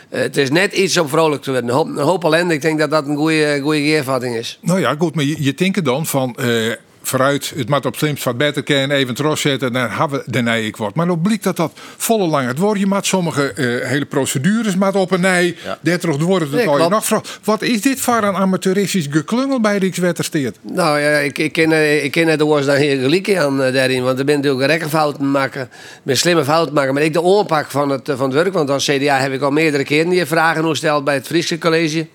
[0.08, 1.70] het is net iets om vrolijk te worden.
[1.70, 2.54] Een hoop, een ellende.
[2.54, 4.58] Ik denk dat dat een goede, goede geervatting is.
[4.60, 5.14] Nou ja, goed.
[5.14, 6.36] Maar je, je dan van...
[6.40, 6.72] Uh,
[7.08, 10.42] vooruit, het moet op slimst wat beter kennen, even trots zetten, dan hebben we de
[10.42, 10.94] nee ik word.
[10.94, 12.80] Maar dan blijkt dat dat volle lang het wordt.
[12.80, 15.56] Je maakt sommige uh, hele procedures maat op een nee.
[15.64, 15.78] Ja.
[15.80, 17.38] Dertig worden het al je nog vraagt.
[17.44, 20.58] Wat is dit voor een amateuristisch geklungel bij Rijkswettersteert?
[20.62, 23.72] Nou ja, ik, ik ken, eh, ik ken het woord dan heel gelijk aan uh,
[23.72, 25.70] daarin, want er ben natuurlijk rekkenfouten maken,
[26.02, 26.94] met slimme fouten maken.
[26.94, 29.50] Maar ik de oorpak van het, van het werk, want als CDA heb ik al
[29.50, 32.06] meerdere keren die vragen gesteld bij het Friese College.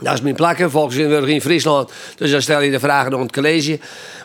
[0.00, 1.92] Dat is mijn plek, volksvertegenwoordiger in Friesland.
[2.16, 3.78] Dus dan stel je de vragen aan het college.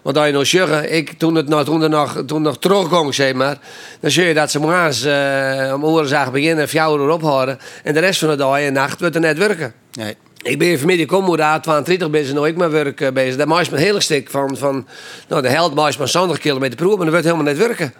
[0.03, 3.13] Want als je nou zeggen, ik, toen, het, nou, toen, er nog, toen nog terugkwam,
[3.13, 3.57] zeg maar,
[3.99, 7.59] dan zie je dat ze morgens uh, om oren zagen beginnen, vier uur ophouden.
[7.83, 9.73] En de rest van de dag en nacht wordt er net werken.
[9.93, 10.15] Nee.
[10.41, 13.35] Ik ben vanmiddag kom daar 32 ben nooit met werk uh, bezig.
[13.35, 14.87] Dat maakt me een hele stuk van, van
[15.27, 17.93] nou, de helft maakt maar 70 kilometer per uur, maar dat wordt helemaal net werken.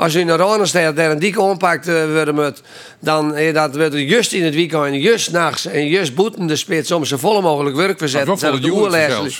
[0.00, 2.62] Als je in de staat daar een dikke ompakt uh, worden moet,
[3.00, 6.90] dan uh, dat wordt juist in het weekend, juist nachts en juist boeten de spits
[6.90, 8.38] om zo volle mogelijk werk te zetten.
[8.38, 9.32] Dat de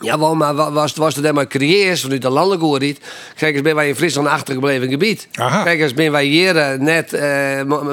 [0.00, 3.00] ja, wel, maar was, was er maar creëers vanuit de landelijke oorriet.
[3.36, 5.28] Kijk eens, ben wij in Friesland achtergebleven gebied.
[5.32, 5.62] Aha.
[5.62, 7.20] Kijk eens, ben wij hier uh, net, uh,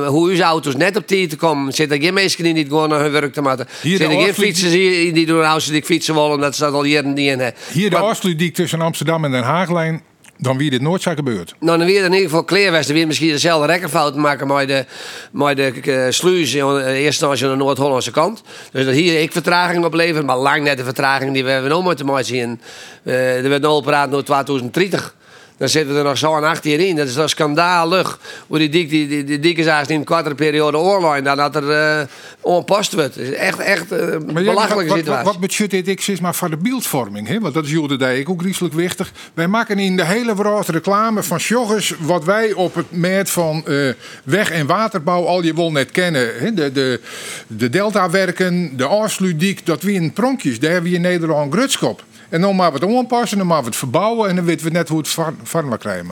[0.08, 1.74] hoe uw auto's net op tijd komen.
[1.74, 3.68] Zitten geen mensen die niet gewoon naar hun werk te maken.
[3.82, 7.14] Zitten geen fietsers hier die door de die fietsen willen, dat ze dat al jaren
[7.14, 7.62] niet in hebben.
[7.72, 10.02] Hier de afsluitdijk tussen Amsterdam en Den Haaglijn
[10.44, 11.56] dan wie dit nooit zou gebeurd.
[11.60, 12.96] Nou, dan weer in ieder geval kleerwesten.
[12.96, 14.86] Weer misschien dezelfde rekkerfout maken met de,
[15.32, 18.42] met de uh, sluis in eerste instantie aan de Noord-Hollandse kant.
[18.72, 21.84] Dus dat hier ik vertraging oplevert, maar lang net de vertraging die we hebben nog
[21.84, 22.62] moeten maken.
[23.04, 25.16] Uh, er werd nog praat naar 2030.
[25.58, 26.96] Dan zitten we er nog zo aan achter in.
[26.96, 28.20] Dat is dan schandalig.
[28.48, 31.22] Hoe die dik, die, die, die dikke zagen in een kwarte periode oorlog.
[31.22, 32.06] Dan dat er uh,
[32.42, 33.16] onpast wordt.
[33.16, 35.24] Het is echt, echt uh, een belachelijke wat, situatie.
[35.24, 37.28] Wat, wat budget ik is maar voor de beeldvorming.
[37.28, 37.40] Hè?
[37.40, 39.12] Want dat is jullie de ook griezelig wichtig.
[39.34, 41.94] Wij maken in de hele wereld reclame van joggers.
[42.00, 46.30] Wat wij op het merk van uh, weg- en waterbouw al je wil net kennen.
[46.40, 46.54] Hè?
[46.54, 47.00] De, de,
[47.48, 49.66] de deltawerken, de Aarsludiek.
[49.66, 50.60] Dat wie in pronkjes.
[50.60, 52.04] Daar hebben we in Nederland grutskop.
[52.34, 54.98] En dan maar wat aanpassen, dan maar wat verbouwen en dan weten we net hoe
[54.98, 56.08] het farma krijgen.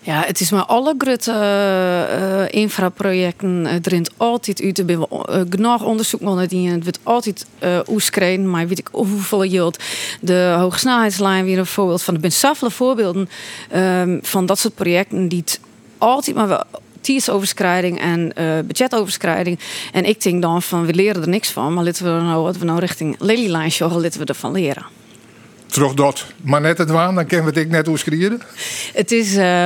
[0.00, 3.66] Ja, het is maar alle grote uh, infraprojecten.
[3.66, 4.78] Het rint altijd uit.
[4.78, 6.70] Er we uh, genoeg onderzoek die.
[6.70, 7.78] Het wordt altijd uh,
[8.50, 9.78] maar weet ik hoeveel yield.
[10.20, 12.14] De hoogsnelheidslijn weer een voorbeeld van.
[12.14, 13.28] Er zijn zoveel voorbeelden
[13.74, 15.60] um, van dat soort projecten die het
[15.98, 16.64] altijd maar wel
[17.30, 18.32] overschrijding en
[18.66, 19.58] budgetoverschrijding.
[19.92, 22.56] En ik denk dan van we leren er niks van, maar laten we nou wat
[22.56, 23.70] we nou richting Lelyline
[24.02, 24.95] laten we ervan leren.
[25.66, 28.40] Terug dat, maar net het waan, dan kennen we het ik net hoe schrieren.
[28.92, 29.64] Het is, uh,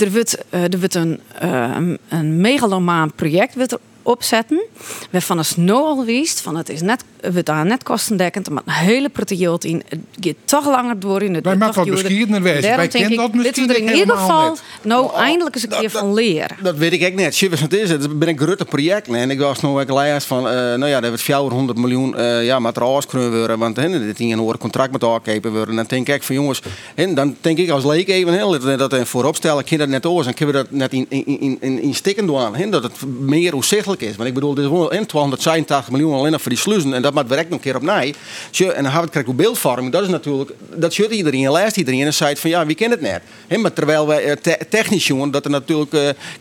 [0.00, 1.76] er wordt, uh, er wordt een, uh,
[2.08, 4.62] een megalomaan project wordt opzetten.
[5.10, 8.62] We van een nou al wist van het is net, we daar net kostendekkend, maar
[8.66, 9.82] een hele prettige in.
[9.88, 11.44] Het gaat toch langer door in het.
[11.44, 12.76] Wij maken wat beschiedener wezen.
[12.76, 16.56] Wij kennen dat misschien we in ieder geval nou eindelijk eens een keer van leren.
[16.62, 17.48] Dat weet ik echt net.
[17.48, 17.90] Wat het is.
[17.90, 19.08] Het ben een grote project.
[19.08, 22.44] En ik was nog een lijst van, uh, nou ja, dat wordt 400 miljoen uh,
[22.44, 23.58] ja, materiaal kunnen worden.
[23.58, 25.68] Want hè, dit ging een contract met elkaar worden.
[25.68, 26.62] En dan denk ik van jongens,
[26.94, 30.06] hè, dan denk ik als leek even, hè, dat, dat voorop stellen, kan dat net
[30.06, 30.26] oors.
[30.26, 32.70] En kunnen we dat net in, in, in, in, in stikken doen.
[32.70, 34.16] Dat het meer uitzichtelijk is.
[34.16, 36.94] Want ik bedoel, dit is wel 286 miljoen alleen voor die sluizen.
[36.94, 38.14] En dat moet werk nog een keer op nij.
[38.58, 39.92] En dan hebben we het beeldvorming.
[39.92, 43.00] Dat is natuurlijk, dat zit iedereen, leest iedereen en zei van ja, wie kent het
[43.00, 43.22] net?
[43.60, 45.92] Maar terwijl wij eh, te technisch jongen, dat er natuurlijk,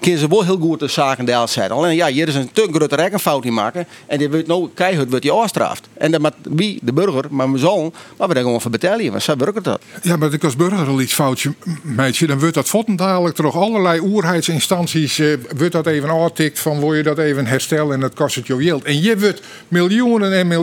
[0.02, 1.72] uh, ze wel heel goed de zaken deel zijn.
[1.72, 3.88] Alleen ja, hier is een te grote rekkenfout in maken.
[4.08, 5.88] En die wordt nou keihard wordt je afstraft.
[5.94, 9.12] En dat moet wie, de burger, maar mijn zoon, maar we daar gewoon voor betalen.
[9.12, 9.82] Want zo werkt dat.
[10.02, 14.00] Ja, maar als burger al iets foutje, meidje, dan wordt dat votten dadelijk toch allerlei
[14.00, 18.36] oerheidsinstanties, uh, wordt dat even aantikt van wil je dat even herstellen en dat kost
[18.36, 18.84] het je geld.
[18.84, 20.63] En je wordt miljoenen en miljoenen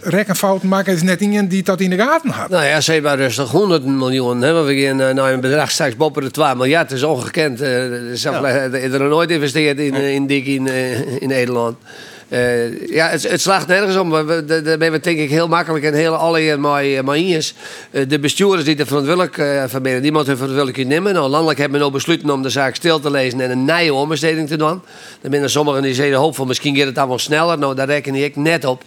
[0.00, 0.92] rekkenfouten maken.
[0.92, 2.48] Het is net iemand die dat in de gaten had.
[2.48, 3.50] Nou ja, zeg maar rustig.
[3.50, 4.42] 100 miljoen.
[4.42, 6.88] Hè, we gaan nou een bedrag straks boven de 2 miljard.
[6.88, 7.62] Dat is ongekend.
[7.62, 8.42] Uh, ja.
[8.42, 11.76] Er is nooit geïnvesteerd in, in in, uh, in Nederland.
[12.28, 14.10] Uh, ja, het, slaagt nergens om.
[14.10, 17.44] Daar ben we denk ik heel makkelijk en heel alle manieren.
[17.90, 21.14] Uh, de bestuurders die er verantwoordelijk uh, van binnen, moeten hun verantwoordelijkheid nemen.
[21.14, 23.98] Nou, landelijk hebben we nou besloten om de zaak stil te lezen en een nieuwe
[23.98, 24.80] ombesteding te doen.
[25.20, 27.58] Dan zijn sommigen die zeggen, hoopvol, misschien gaat het allemaal sneller.
[27.58, 28.82] Nou, daar reken ik net op.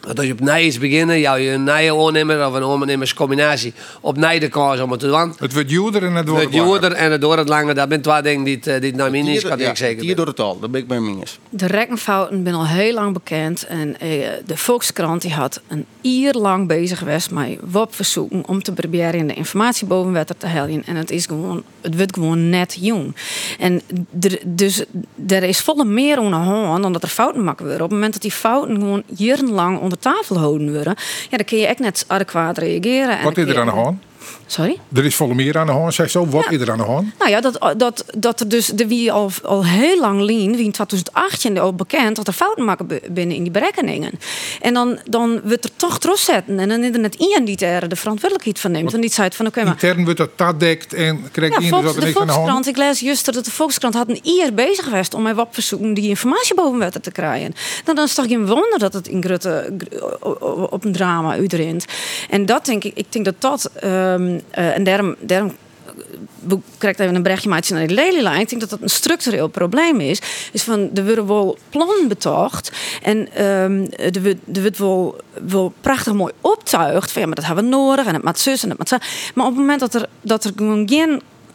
[0.00, 3.72] Want als je op nij is beginnen, jou je een nije ondernemer of een ondernemerscombinatie
[4.00, 5.34] op nij de kans om het te doen.
[5.38, 8.02] Het wordt duurder en het wordt Het duurder en het door het langer, dat zijn
[8.02, 10.02] twee dingen die het, eh, die het naar is, kan ik zeker.
[10.02, 11.38] Hier door het al, dat ben ik bij minus.
[11.50, 13.66] De rekkenfouten zijn al heel lang bekend.
[13.66, 14.08] En eh,
[14.46, 15.86] de Volkskrant die had een
[16.34, 20.82] lang bezig geweest met WOP-verzoeken om te proberen de informatie boven water te halen.
[20.86, 23.16] En het, is gewoon, het wordt gewoon net jong.
[23.58, 23.80] En
[24.20, 24.84] er, dus
[25.28, 27.82] er is volle meer hand dan dat er fouten maken worden.
[27.84, 30.94] Op het moment dat die fouten gewoon jarenlang onder tafel houden worden,
[31.30, 33.18] ja, dan kun je echt net adequaat reageren.
[33.18, 34.02] En Wat is er aan je- de hand?
[34.46, 34.78] Sorry?
[34.94, 36.26] Er is volle meer aan de hand, zeg zo.
[36.26, 36.50] Wat Ja.
[36.50, 37.18] is er aan de hand?
[37.18, 40.64] Nou ja, dat, dat, dat er dus, de wie al, al heel lang lien, wie
[40.64, 44.12] in 2018 al bekend, dat er fouten maken binnen in die berekeningen.
[44.60, 46.58] En dan, dan wordt er toch trots zetten.
[46.58, 48.94] En dan is er net iemand die er de verantwoordelijkheid van neemt.
[48.94, 49.72] En die zei van, oké, maar...
[49.72, 52.44] Intern wordt dat tadekt en krijgt Ja, Volks, dat er de niks aan de hand.
[52.44, 55.48] Volkskrant, ik lees juist dat de Volkskrant had een jaar bezig geweest om mij wat
[55.50, 57.54] verzoeken die informatie boven water te krijgen.
[57.84, 59.72] Nou, dan is toch geen wonder dat het in Grutte
[60.70, 61.84] op een drama uitrint.
[62.30, 64.06] En dat denk ik, ik denk dat dat, ehm,
[64.50, 65.56] eh, en daarom, daarom
[66.42, 68.40] we even een berichtje maar naar de lelielijn.
[68.40, 70.20] Ik denk dat dat een structureel probleem is.
[70.52, 72.72] Is van, er worden wel plannen betocht.
[73.02, 73.86] En ehm
[74.52, 77.12] er wordt wel, prachtig mooi optuigd.
[77.12, 78.06] Van ja, maar dat hebben we nodig.
[78.06, 78.96] En het maakt zus en het maakt zo.
[79.34, 80.84] Maar op het moment dat er, dat er gewoon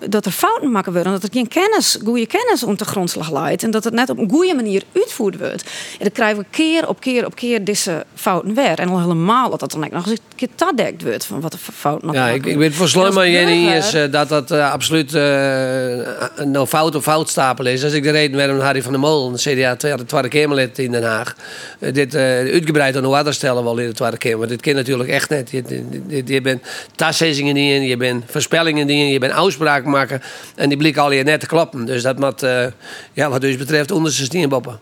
[0.09, 3.63] dat er fouten maken worden, dat er geen kennis, goede kennis om de grondslag leidt
[3.63, 5.63] en dat het net op een goede manier uitgevoerd wordt.
[5.63, 8.79] En dan krijgen we keer op keer op keer deze fouten weer.
[8.79, 11.51] En al helemaal dat dat dan ook nog eens een keer tadekt wordt van wat
[11.51, 14.51] de fouten nog Ja, ik, ik ben voor Slummer, Jenny, burger- is eh, dat dat
[14.51, 15.21] eh, absoluut eh,
[16.35, 17.83] een nou fout of foutstapel is.
[17.83, 21.03] Als ik de reden waarom Harry van der Molen, CDA Tweede, tweede Kamerlid in Den
[21.03, 21.35] Haag,
[21.79, 24.47] eh, dit eh, uitgebreid aan de water stellen wel in de Tweede Kamer.
[24.47, 25.51] Dit kan natuurlijk echt niet.
[25.51, 25.63] Je,
[26.07, 26.63] je, je bent
[26.95, 30.21] taszeggingen die in, je bent voorspellingen die in, je bent uitspraken maken
[30.55, 31.85] en die blikken al je net te klappen.
[31.85, 32.65] Dus dat moet, eh,
[33.13, 34.79] ja, wat dus betreft, stien boppen.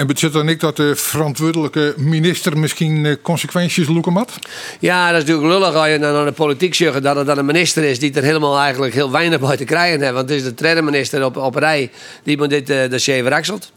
[0.00, 4.38] En betekent dan niet dat de verantwoordelijke minister misschien eh, consequenties loeken mat?
[4.78, 7.38] Ja, dat is natuurlijk lullig als je dan aan de politiek zegt dat het dan
[7.38, 10.12] een minister is die er helemaal eigenlijk heel weinig bij te krijgen heeft.
[10.12, 11.90] Want het is de derde minister op, op rij
[12.22, 13.72] die moet dit uh, dossier verrakselt.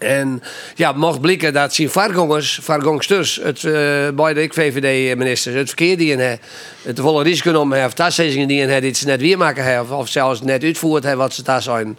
[0.00, 0.42] En
[0.74, 3.72] ja, mocht blikken dat zijn vargongers, vargongsters, het uh,
[4.14, 6.46] beide ik VVD-ministers, het verkeer die in hebben,
[6.82, 10.08] het volle risico om hebben, die in hebben, dit ze net weer maken hebben, of
[10.08, 11.98] zelfs net uitvoerd hebben wat ze daar zijn.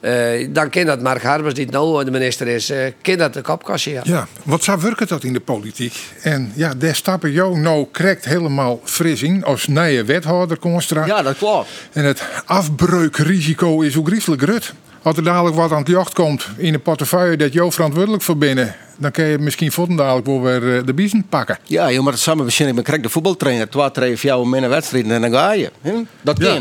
[0.00, 3.40] Uh, dan kan dat Mark Harbers, die nou de minister is, uh, kan dat de
[3.40, 3.92] kopkastje.
[3.92, 4.00] Ja.
[4.04, 5.94] ja, wat zou werken dat in de politiek?
[6.22, 11.06] En ja, daar stappen jou nou correct helemaal fris in als nieuwe wethouder Constra.
[11.06, 11.68] Ja, dat klopt.
[11.92, 14.74] En het afbreukrisico is ook griezelig grut.
[15.02, 18.36] Als er dadelijk wat aan het jacht komt in de portefeuille dat jou verantwoordelijk voor
[18.36, 21.58] binnen, dan kan je misschien voor dadelijk wel weer eh, de biezen pakken.
[21.64, 22.78] Ja, joh, maar samen beginnen.
[22.78, 23.68] Ik ben de voetbaltrainer.
[23.68, 25.70] Twee, drie, vier minder wedstrijden en dan ga je.
[26.22, 26.60] Dat Ja.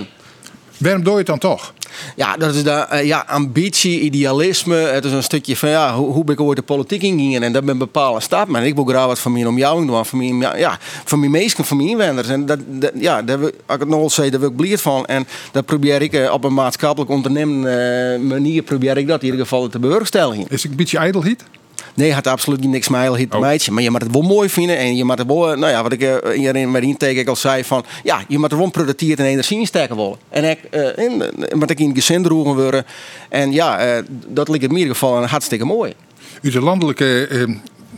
[0.77, 1.73] Waarom doe je het dan toch?
[2.15, 4.75] Ja, dat is de uh, ja, ambitie, idealisme.
[4.75, 7.43] Het is een stukje van ja, hoe, hoe ben ik ooit de politiek ingegaan.
[7.43, 8.47] En dat ben een bepaalde stap.
[8.47, 10.05] Maar ik wil graag wat van mijn omjouwing doen.
[10.05, 12.27] Van mijn, ja, van mijn meesten, van mijn inwoners.
[12.27, 14.77] En dat, dat, ja, daar als ik het nog al zei, daar wil ik blij
[14.77, 15.05] van.
[15.05, 19.25] En dat probeer ik uh, op een maatschappelijk ondernemen uh, manier probeer ik dat in
[19.25, 20.45] ieder geval te bewerkstelligen.
[20.49, 21.43] Is het een beetje ijdelheid?
[21.97, 23.41] Nee, had absoluut niks mij hit Oh.
[23.41, 23.71] meidje.
[23.71, 24.77] Maar je moet het wel mooi vinden.
[24.77, 27.63] En je moet het wel, nou ja, wat ik uh, hierin met intake al zei
[27.63, 30.17] van, ja, je moet er wel productief en energie in steken willen.
[30.29, 32.85] En ik, uh, in, moet ik in gezin droegen worden.
[33.29, 35.93] En ja, uh, dat lijkt in ieder geval een hartstikke mooi.
[36.43, 37.27] Uit de landelijke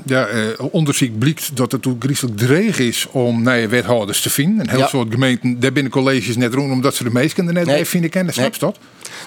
[0.06, 0.28] ja,
[0.72, 4.60] onderzoek blijkt dat het ook griezelig dreig is om nieuwe wethouders te vinden.
[4.60, 4.88] Een heel Ja.
[4.88, 7.86] soort gemeenten, daar binnen colleges net rond, omdat ze de meesten er net Nee.
[7.86, 8.34] vinden kennen.
[8.34, 8.78] Snap je dat?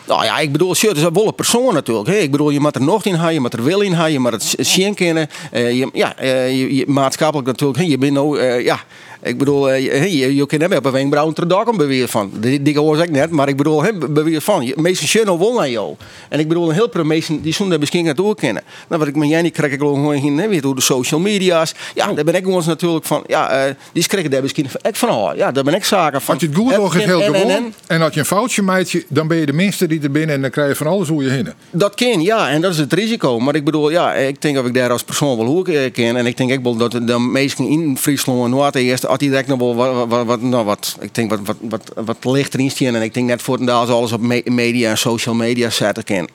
[0.07, 2.09] Nou ja, ik bedoel, shit, het is een wolle persoon natuurlijk.
[2.09, 2.15] Hè.
[2.17, 4.19] Ik bedoel, je moet er nog in hebben, je moet er wil in hebben, je
[4.19, 5.29] moet het zien kennen.
[5.53, 7.79] Uh, je, ja, uh, je, je, maatschappelijk natuurlijk.
[7.79, 7.85] Hè.
[7.85, 8.81] Je bent nou, uh, ja,
[9.23, 12.33] ik bedoel, uh, je, je, kan hebben een wenkbrauw ter dak een beweer van.
[12.41, 14.73] Die, die hoor ik net, maar ik bedoel, beweer van.
[14.77, 15.95] Meesten zien wel naar jou.
[16.29, 18.63] En ik bedoel, een heel veel mensen die zo'n misschien het ook kennen.
[18.89, 21.75] Nou, wat ik met Jenny krijg ik gewoon heen, hè, weer door de social media's.
[21.95, 25.11] Ja, daar ben ik gewoon natuurlijk van, ja, uh, die schrikken daar misschien van.
[25.11, 26.35] Oh, ja, daar ben ik zaken van.
[26.35, 27.75] Als je het goed is geen heel gewoon.
[27.87, 28.03] en.
[28.03, 30.51] Als je een foutje maakt, dan ben je de minste die er binnen en dan
[30.51, 31.49] krijg je van alles hoe je heen.
[31.71, 33.39] Dat kan, ja, en dat is het risico.
[33.39, 36.17] Maar ik bedoel, ja, ik denk dat ik daar als persoon wel hoe ik ken.
[36.17, 39.31] En ik denk ook wel dat de meesten in Friesland en Noord eerst, als die
[39.31, 42.61] direct wel wat, wat, wat, nou, wat, ik denk wat, wat, wat, wat lichter.
[42.95, 46.29] En ik denk net voor alles op me- media en social media zetten kan.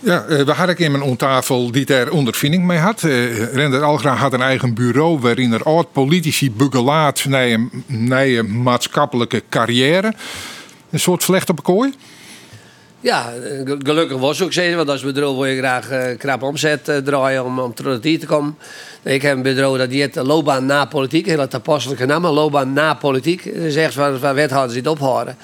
[0.00, 3.02] Ja, eh, we hadden in mijn ontafel die daar ondervinding mee had.
[3.02, 10.14] Eh Render Algra had een eigen bureau waarin er oud-politici begelaat naar een, maatschappelijke carrière.
[10.90, 11.62] Een soort vlecht op.
[13.04, 16.88] Ja, eh, gelukkig was ook zo, want als bedrijf wil je graag eh, krap omzet
[16.88, 18.56] eh, draaien om, om terug te komen.
[19.02, 23.44] Ik heb een bedrijf dat heet loopbaan na politiek, heel toepasselijke naam, loopbaan na politiek.
[23.44, 25.36] Dat is echt waar, wethouders dit ophouden.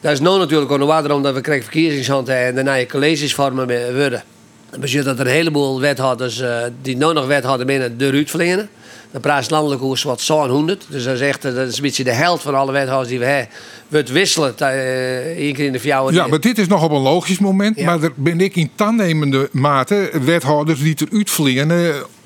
[0.00, 3.66] Dat is nu natuurlijk onder water omdat we krijgen verkiezingshand en daarna je colleges vormen
[3.94, 4.22] worden.
[4.70, 8.28] Dat betekent dat er een heleboel wethouders uh, die nu nog wethouder binnen de Ruud
[8.28, 8.68] verlenen.
[9.12, 10.86] Dan praat landelijk koers wat zo'n 100.
[10.88, 13.24] Dus dat is echt dat is een beetje de helft van alle wethouders die we
[13.24, 13.48] hebben.
[13.88, 14.68] We wisselen uh,
[15.36, 16.12] één keer in de vier.
[16.12, 17.78] Ja, maar dit is nog op een logisch moment.
[17.78, 17.84] Ja.
[17.84, 21.70] Maar er ben ik in tannemende mate wethouders die eruit vliegen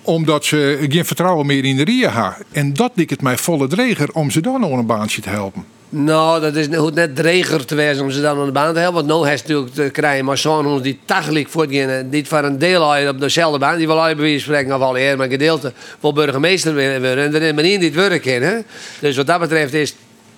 [0.03, 2.47] omdat ze geen vertrouwen meer in de RIA hebben.
[2.53, 5.65] En dat lijkt het mij volle dreger om ze dan nog een baantje te helpen.
[5.89, 8.81] Nou, dat is goed net dreger te wezen om ze dan aan de baan te
[8.81, 9.07] helpen.
[9.07, 13.09] Want nu heeft natuurlijk te krijgen, maar zo'n die tagelijk voortgaan, niet voor een deel
[13.09, 13.77] op dezelfde baan.
[13.77, 17.19] Die wil bij wijze van spreken, of al eer, maar gedeelte wil burgemeester worden.
[17.19, 18.43] En er is manier niet werken.
[18.43, 18.59] Hè?
[19.01, 19.95] Dus wat dat betreft is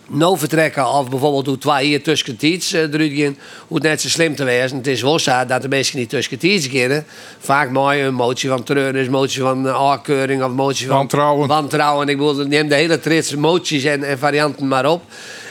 [0.09, 4.01] nou vertrekken of bijvoorbeeld hoe twee hier tussen tiets uh, eruit gaan, hoe het net
[4.01, 4.77] zo slim te wezen.
[4.77, 7.05] Het is wel zo dat de mensen niet tussen tiets gaan.
[7.39, 11.49] Vaak mooi een motie van treuren, een motie van uh, afkeuring of motie van wantrouwen.
[11.49, 12.09] wantrouwen.
[12.09, 15.03] Ik bedoel, neem de hele trits moties en, en varianten maar op.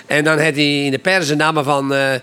[0.07, 2.19] En dan had hij in de pers een namen van uh, uh,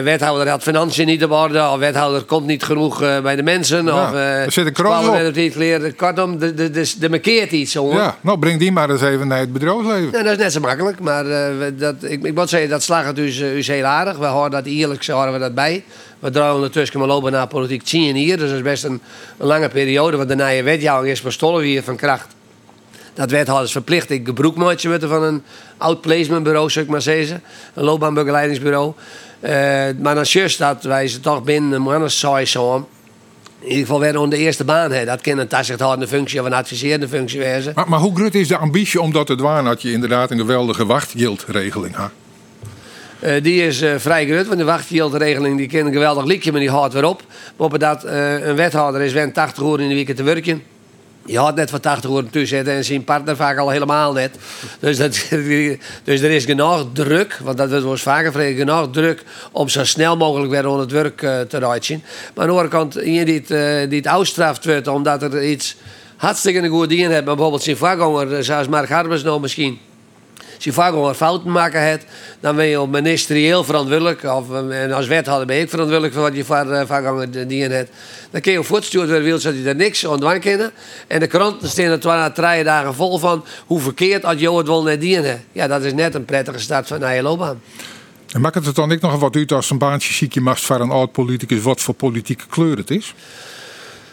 [0.00, 3.84] wethouder had financiën niet op orde, of wethouder komt niet genoeg uh, bij de mensen.
[3.84, 5.34] Ja, of er zit een kroon op.
[5.34, 5.96] Niet.
[5.96, 7.74] Kortom, de, de, de, de markeert iets.
[7.74, 7.94] Hoor.
[7.94, 10.10] Ja, nou breng die maar eens even naar het bedrijfsleven.
[10.12, 11.24] Nee, dat is net zo makkelijk, maar
[11.76, 14.16] dat, ik, ik moet zeggen, dat slaagt dus, dus heel aardig.
[14.16, 15.84] We horen dat eerlijk, horen we dat bij.
[16.18, 19.00] We draaien ondertussen maar lopen naar politiek 10 hier, dus dat is best een,
[19.38, 20.16] een lange periode.
[20.16, 22.34] Want daarna je wethouding is verstollen weer van kracht
[23.16, 25.42] dat wethouders verplicht ik gebroekmaatje moeten van een
[25.76, 27.42] oud placementbureau, zou ik maar zeggen.
[27.74, 28.92] Een loopbaanbegeleidingsbureau.
[29.40, 29.50] Uh,
[29.98, 32.86] maar dan juist dat wij ze toch binnen een maand zo
[33.60, 34.92] in ieder geval weer onder de eerste baan.
[34.92, 35.04] Hè.
[35.04, 37.72] Dat kan een toezichthoudende functie of een adviserende functie wezen.
[37.74, 40.38] Maar, maar hoe groot is de ambitie om dat te doen dat je inderdaad een
[40.38, 42.12] geweldige wachtgildregeling hebt?
[43.20, 46.60] Uh, die is uh, vrij groot, want de wachtgildregeling die kent een geweldig liedje, maar
[46.60, 47.22] die houdt weer op.
[47.56, 50.62] Maar op dat uh, een wethouder is weer 80 uur in de week te werken.
[51.26, 54.36] Je had net van 80 uur tussen en zijn partner vaak al helemaal net.
[54.80, 55.26] Dus, dat,
[56.04, 60.16] dus er is genoeg druk, want dat was vaker vregen, genoeg druk om zo snel
[60.16, 62.02] mogelijk weer onder het werk uh, te rijden.
[62.34, 65.76] Maar aan de andere kant, je die het, die het uitstraft wordt omdat er iets
[66.16, 69.78] hartstikke goed in hebt, bijvoorbeeld zijn voorganger, zoals Mark Harbers nou misschien.
[70.56, 72.04] Als je vaak al fouten maken hebt,
[72.40, 74.22] dan ben je op ministerieel verantwoordelijk.
[74.22, 77.90] Of, en als wethouder ben ik verantwoordelijk voor wat je voorganger dienen hebt.
[78.30, 80.70] Dan kun je ook voortsturen door wil, zodat je er niks aan doen kennen.
[81.06, 84.66] En de kranten staan er na drie dagen vol van hoe verkeerd had je het
[84.66, 85.44] wel net dienen.
[85.52, 87.60] Ja, dat is net een prettige start van je loopbaan.
[88.32, 90.90] En maakt het dan niet nog wat uit als een baantje ziekje mast voor een
[90.90, 93.14] oud politicus, wat voor politieke kleur het is?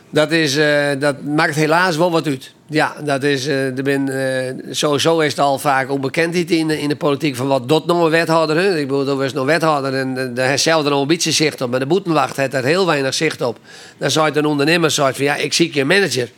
[0.09, 2.53] Dat, is, uh, dat maakt helaas wel wat uit.
[2.73, 6.95] Ja, dat is, er ben, uh, sowieso is het al vaak onbekendheid in, in de
[6.95, 8.79] politiek van wat dat nog een wethouder is.
[8.79, 11.69] Ik bedoel, er is nog wethouder en daar heeft zelf een beetje zicht op.
[11.69, 13.57] Maar de boetenwacht heeft er heel weinig zicht op.
[13.97, 16.29] Dan zou je een ondernemer zeggen van ja, ik zie je manager.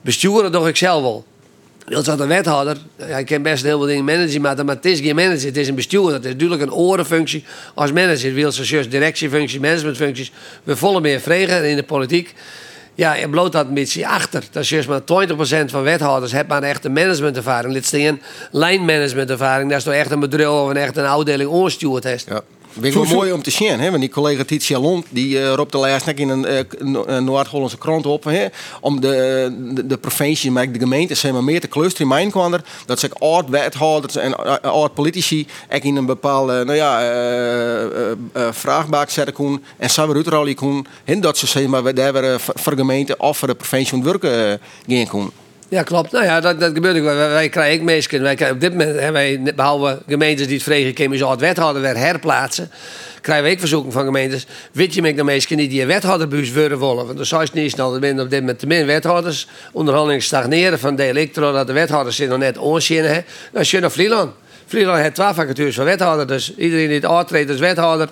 [0.00, 1.24] Besturen toch ik zelf wel.
[1.84, 5.46] Dat een wethouder, hij kan best heel veel dingen managen, maar het is geen manager,
[5.46, 6.12] het is een bestuurder.
[6.12, 8.34] Het is natuurlijk een orenfunctie als manager.
[8.34, 8.52] Wil
[8.88, 10.32] directiefuncties, managementfuncties.
[10.64, 12.34] We volle meer vregen in de politiek.
[13.00, 13.74] Ja, je bloot dat een
[14.06, 14.44] achter.
[14.50, 15.04] Dat is juist maar 20%
[15.66, 17.72] van wethouders heeft maar een managementervaring.
[17.72, 17.86] Dit
[18.50, 19.68] lijnmanagementervaring.
[19.68, 22.26] Dat is toch echt een bedrijf of een echt een afdeling onstuurd heeft.
[22.28, 22.42] Ja.
[22.72, 23.88] Vind ik wel mooi om te zien, hè?
[23.88, 26.58] want die collega Titia Lond die uh, roept de laatst net in een, uh,
[27.06, 28.46] een Noord-Hollandse krant op hè?
[28.80, 32.30] om de, de, de provincie, maar de gemeente, zeg maar, meer te clusteren in mijn
[32.30, 32.54] kwam
[32.86, 39.10] dat ze oud wethouders en oud politici ook in een bepaalde nou ja, uh, vraagbaak
[39.10, 42.78] zetten kunnen en samen uitrollen kunnen en dat ze zeg maar, daar weer voor de
[42.78, 45.49] gemeente of voor de provincie aan het werken gaan kunnen.
[45.70, 46.12] Ja, klopt.
[46.12, 47.04] Nou ja, dat, dat gebeurt ook.
[47.04, 48.20] Wij, wij krijgen meestal.
[48.20, 51.82] Wij krijgen op dit moment, hè, wij, behalve gemeentes die het vregen zo het wethouder
[51.82, 52.70] weer herplaatsen,
[53.20, 54.46] krijgen we ook verzoeken van gemeentes.
[54.72, 57.06] Weet je, de meesten niet die wethouderbuus willen willen.
[57.06, 57.94] Want dan is niet snel.
[57.94, 59.46] Er op dit moment te wethouders.
[59.72, 63.24] Onderhandelingen stagneren van de elektro, dat de wethouders zich nog net onzinnen.
[63.52, 64.32] Dat is je naar Vlieland.
[64.66, 66.26] Vlieland heeft twee vacatures van wethouder.
[66.26, 68.08] Dus iedereen die het aantreedt als wethouder.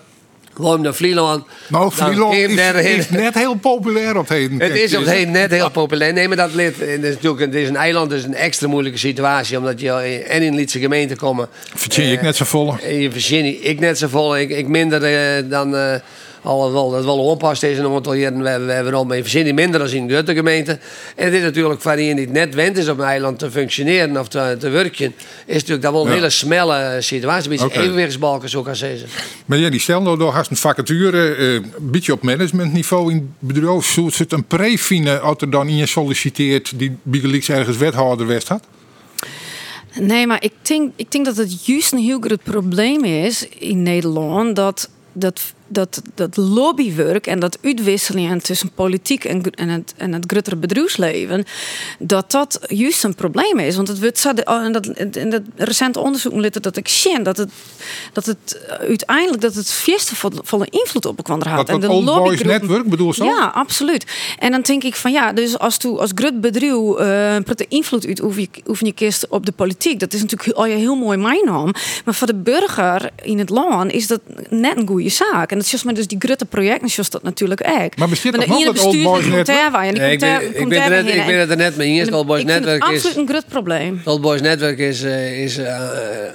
[0.58, 1.44] Gewoon naar Vlieland.
[1.68, 4.60] Nou, Vlieland is, is, net heel populair op heden.
[4.60, 6.12] Het is op heden net heel populair.
[6.12, 8.98] Nee, maar dat lid, het is natuurlijk het is een eiland, dus een extra moeilijke
[8.98, 9.58] situatie.
[9.58, 9.92] Omdat je
[10.28, 11.48] en in Lietse gemeente komen.
[11.74, 12.76] Virginie, uh, ik net zo vol.
[12.78, 14.38] In Virginie, ik net zo vol.
[14.38, 15.02] Ik, ik minder
[15.42, 15.74] uh, dan...
[15.74, 15.94] Uh,
[16.42, 19.54] Alhoewel dat wel onpast is en een aantal jaren we, we hebben al mee verzinnen
[19.54, 20.78] minder dan in de Duitse gemeente.
[21.16, 24.28] En is natuurlijk voor die niet net wend is op een eiland te functioneren of
[24.28, 25.14] te, te werken,
[25.46, 26.14] is natuurlijk dat wel een ja.
[26.14, 27.44] hele smelle situatie.
[27.44, 27.82] Een beetje okay.
[27.82, 29.08] evenwichtsbalken, zo kan zeggen.
[29.46, 33.16] Maar ja, die stel nou door haast een vacature, uh, een beetje op managementniveau in
[33.16, 33.86] het bedrijf.
[33.86, 38.48] Zou het een prefine als er dan in je solliciteert die Bigeliks ergens wethouder west
[38.48, 38.64] had?
[40.00, 43.82] Nee, maar ik denk, ik denk dat het juist een heel groot probleem is in
[43.82, 50.12] Nederland dat dat dat, dat lobbywerk en dat uitwisseling tussen politiek en, en, het, en
[50.12, 51.44] het bedrijfsleven,
[51.98, 53.76] dat dat juist een probleem is.
[53.76, 57.36] Want het wordt zo, en dat, in dat recente onderzoek liet dat ik zie dat
[57.36, 57.50] het,
[58.12, 61.56] dat het uiteindelijk dat het fieste volle invloed op elkaar had.
[61.56, 63.24] Wat, en de Old Boys Network bedoel zo?
[63.24, 64.06] Ja, absoluut.
[64.38, 66.96] En dan denk ik van ja, dus als tu als grut bedrijf uh,
[67.56, 70.66] de invloed uit oefen je, oefen je kist op de politiek, dat is natuurlijk al
[70.66, 71.72] je heel mooi mijn naam.
[72.04, 75.50] Maar voor de burger in het land is dat net een goede zaak.
[75.58, 77.96] En dat is maar dus die grote projecten, zoals dat natuurlijk echt.
[77.96, 79.98] Maar bestaat nog nog het Old Boys Network?
[79.98, 80.20] Nee, ik
[81.26, 82.10] ben, het er net mee eens.
[82.10, 83.96] Old Boys Network is absoluut een groot probleem.
[83.96, 85.80] Het Old Boys Network is, uh, is uh,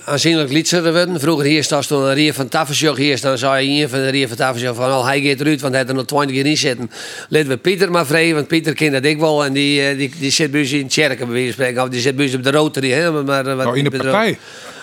[0.05, 1.19] aanzienlijk liedser geworden.
[1.19, 4.27] Vroeger hier stond een Rie van Tafelsjog hier dan zou je hier van de Rie
[4.27, 6.57] van Tafelsjog van oh, hij gaat eruit, want hij had er nog 20 jaar in
[6.57, 6.91] zitten.
[7.29, 10.11] Laten we Pieter maar vrij, want Pieter kent dat ik wel en die, uh, die,
[10.19, 11.83] die zit bij in het kerken bij wijze van spreken.
[11.83, 12.91] Of die zit bij op de Rotary.
[12.91, 14.37] Hè, maar, wat oh, in de partij?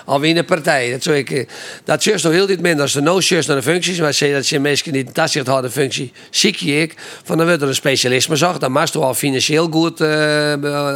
[0.06, 0.90] Of in de partij.
[0.90, 1.46] Dat, zou ik, eh,
[1.84, 2.82] dat juist nog heel dit minder.
[2.82, 5.46] Als er no juist naar de functies, maar ze dat zijn mensen die dat zich
[5.46, 6.94] hadden functie, zie je ik,
[7.24, 10.52] van dan wordt er een specialisme zag, dan je al financieel goed uh,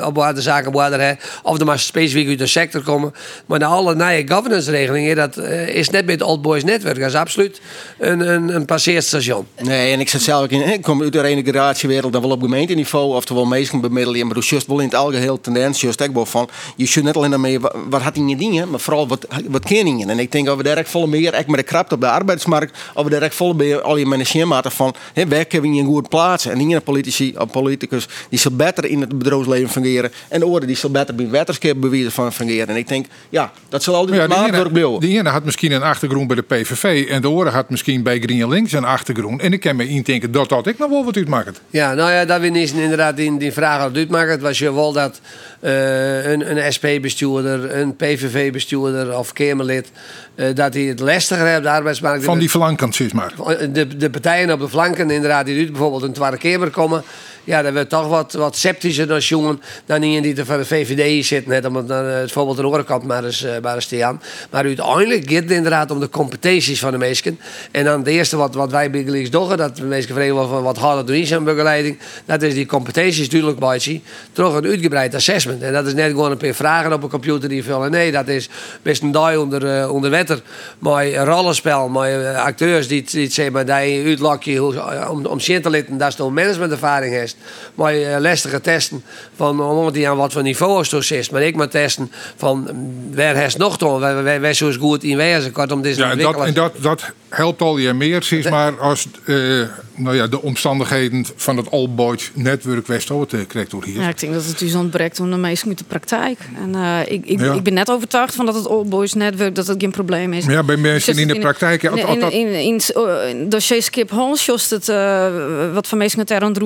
[0.06, 3.14] op de zaken worden, of dan mag specifiek uit de sector komen.
[3.46, 6.98] Maar na alle nieuwe governance regelingen, dat uh, is net met het Old Boys Network.
[6.98, 7.60] Dat is absoluut
[7.98, 9.46] een, een, een passeerstation.
[9.60, 13.14] Nee, en ik zit zelf in, ik kom uit de renegratiewereld, dan wel op gemeenteniveau,
[13.14, 17.16] oftewel meestal bemiddelen, maar dus juist wel in het algeheel tendens, van, je zult net
[17.16, 20.10] alleen mee, wat had hij niet dingen, maar vooral wat, wat keningen.
[20.10, 22.08] En ik denk dat we daar echt volle meer, echt met de krapte op de
[22.08, 25.76] arbeidsmarkt, of we daar echt volle meer al je managementmaten van, hè, waar kunnen we
[25.76, 26.46] in een goede plaats?
[26.46, 30.66] En niet politici of politicus die zal beter in het bedrijfsleven fungeren en de oren
[30.66, 32.68] die zal beter bij wetenschap bewijzen van fungeren.
[32.68, 35.00] En ik denk, ja, dat zal altijd ja, maatwerk blijven.
[35.00, 38.18] De ene had misschien een achtergrond bij de PVV en de oren had misschien bij
[38.18, 39.40] GreenLinks een achtergrond.
[39.40, 41.60] En ik kan me indenken dat dat ik nog wel wat uitmaakt.
[41.70, 44.30] Ja, nou ja, dat niet inderdaad die, die vraag uit uitmaken.
[44.30, 45.20] Het was je wel dat
[45.60, 48.83] uh, een, een SP-bestuurder, een PVV-bestuurder
[49.16, 49.90] of Kamerlid,
[50.36, 52.24] uh, dat hij het lastiger heeft op de arbeidsmarkt.
[52.24, 53.34] Van die flanken, zeg maar.
[53.72, 57.02] De, de partijen op de flanken, inderdaad, die bijvoorbeeld een Tweede Kamer komen
[57.44, 60.64] ja, dan werd toch wat, wat sceptischer dan jongen dan die die er van de
[60.64, 61.46] VVD zit.
[61.46, 64.22] Net om het, uh, het voorbeeld de orenkant maar eens, uh, maar eens te aan.
[64.50, 67.40] Maar uiteindelijk gaat het inderdaad om de competenties van de mensen.
[67.70, 70.76] En dan de eerste wat, wat wij bij doen, dat de meesten vragen van wat
[70.76, 71.98] harder doen zijn begeleiding.
[72.24, 75.62] Dat is die competenties natuurlijk bij Toch een uitgebreid assessment.
[75.62, 77.90] En dat is net gewoon een paar vragen op een computer die vullen.
[77.90, 78.48] Nee, dat is
[78.82, 80.42] best een dag onder, uh, onder wetter.
[80.82, 84.62] Een rollenspel, maar acteurs die, die zeggen maar die uitlokje
[85.10, 87.33] om, om te laten dat is nog managementervaring heeft
[87.74, 89.04] maar uh, lastige testen
[89.36, 91.30] van om die aan wat voor niveau is.
[91.30, 92.68] Maar ik maar testen van
[93.14, 95.52] waar heeft nog toch, waar, waar, zo goed in wezen.
[95.52, 99.06] Kortom, dit ja, en dat, en dat, dat helpt al je meer, zeg maar, als
[99.24, 99.66] uh,
[99.96, 103.10] nou ja, de omstandigheden van het All Boys netwerk West
[103.46, 104.00] krijgt door hier.
[104.00, 106.38] Ja, ik denk dat het dus ontbreekt om de meesten met de praktijk.
[106.62, 109.66] En uh, ik, ik, ik, ben net overtuigd van dat het All Boys netwerk dat
[109.66, 110.46] het geen probleem is.
[110.46, 111.82] Ja, bij mensen in de praktijk.
[111.82, 112.80] In, in, in, in, in,
[113.28, 116.58] in dossier Skip Holmes, het, uh, wat van mensen met aan het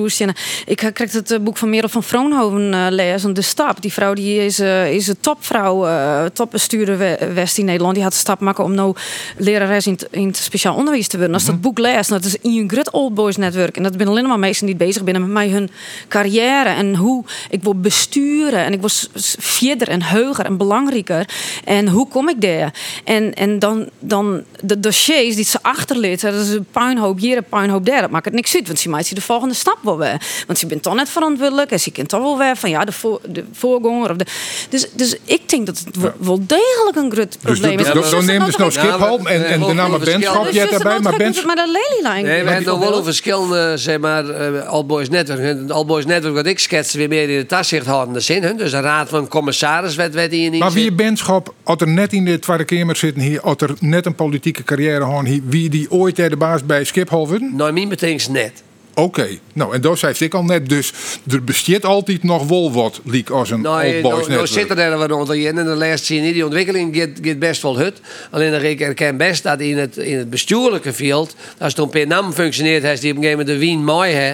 [0.65, 3.81] ik kreeg het eh, boek van Merel van Vroonhoven uh, lezen, De Stap.
[3.81, 5.87] Die vrouw die is, is een topvrouw,
[6.33, 6.97] topbestuurder
[7.33, 7.93] West in Nederland.
[7.93, 8.95] Die had de stap maken om nou
[9.37, 11.33] lerares in, in het speciaal onderwijs te worden.
[11.35, 11.63] Als dat mhm.
[11.63, 13.77] boek leest, dat is in een Grut Old Boys Network.
[13.77, 15.69] En dat ben alleen maar mensen die bezig zijn met mij hun
[16.07, 16.69] carrière.
[16.69, 18.65] En hoe ik wil besturen.
[18.65, 21.29] En ik was verder en heuger en belangrijker.
[21.63, 22.73] En hoe kom ik daar?
[23.03, 26.21] En, en dan, dan de dossiers die ze achterliet.
[26.21, 28.01] Dat is een puinhoop hier, een puinhoop daar.
[28.01, 28.67] Dat maakt het niks uit.
[28.67, 30.21] Want ze maakt de volgende stap wel weer.
[30.49, 32.91] Want je bent toch net verantwoordelijk en ze kent toch wel weer van ja, de,
[32.91, 34.09] voor, de voorganger.
[34.09, 34.25] Of de,
[34.69, 37.91] dus, dus ik denk dat het wel degelijk een groot dus probleem is.
[37.91, 41.45] Dus dan neem dus nou Schiphol en, en de naam Benschap je daarbij, maar Benschap...
[41.45, 42.23] Maar de Lelylijn.
[42.25, 45.39] Nee, we hebben wel een verschillende, zeg maar, uh, All Boys Network.
[45.39, 48.57] Het All Boys Network wat ik schetste weer meer in de taszicht hadden zin.
[48.57, 51.87] Dus een raad van commissaris werd, werd die niet Maar wie je Benschap, als er
[51.87, 55.69] net in de Tweede Kamer zitten hier, als er net een politieke carrière hadden wie
[55.69, 57.55] die ooit de baas bij Schiphol worden?
[57.55, 58.63] Nou, niet meteen net.
[58.99, 60.93] Oké, nou en dat zei ik al net, dus
[61.31, 64.69] er bestaat altijd nog wel wat, liek als een nou, old boys nou, nou zit
[64.69, 68.01] er wat onder in en de laatste zien die ontwikkeling gaat, gaat best wel hut.
[68.31, 72.07] Alleen dan ik herken best dat in het, in het bestuurlijke veld, als het een
[72.07, 74.33] naam functioneert, heeft die op een gegeven moment de Wien mooi hè.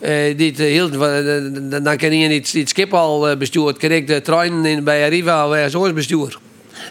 [0.00, 0.90] Uh, die heel,
[1.82, 5.42] dan kan je niet, niet Schiphol uh, bestuurt, kan ik de trein in, bij Arriva
[5.42, 6.38] als bestuur.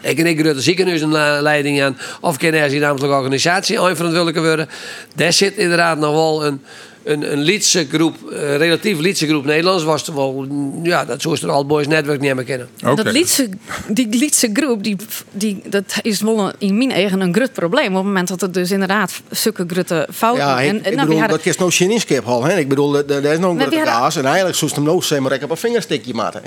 [0.01, 1.97] Ik en ik de ziekenhuizenleiding aan.
[2.21, 4.69] Of kan er die namelijk organisatie eindverantwoordelijke worden.
[5.15, 6.61] Daar zit inderdaad nog wel een,
[7.03, 10.47] een, een liedse groep, een relatief liedse groep Nederlands was er wel,
[10.83, 12.67] ja, dat zoals er al Boys Network niet meer kennen.
[12.85, 13.03] Oké.
[13.03, 13.49] Dat liedse,
[13.87, 14.95] die liedse groep, die,
[15.31, 17.87] die, dat is wel een- in mijn eigen een grut probleem.
[17.87, 20.45] Op het moment dat er dus inderdaad zulke grutte fouten...
[20.45, 22.43] Ja, ik, en, ik nou, bedoel, hadden- dat is nou geen inskip al.
[22.43, 22.57] Hè?
[22.57, 24.15] Ik bedoel, er er is nog een grote hadden- kaas.
[24.15, 26.41] En eigenlijk zoest hem nou maar ik op een vingerstikje maken.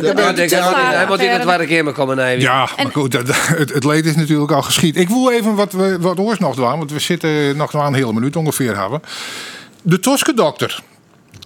[0.96, 3.84] hij moet- in het waar keer maar komen naar Ja, maar goed, dat, het, het
[3.84, 4.96] leed is natuurlijk al geschied.
[4.96, 7.94] Ik wil even wat, we- wat oors nog doen, want we zitten nog maar een
[7.94, 9.00] hele minuut ongeveer hebben.
[9.88, 10.82] De Toske dokter.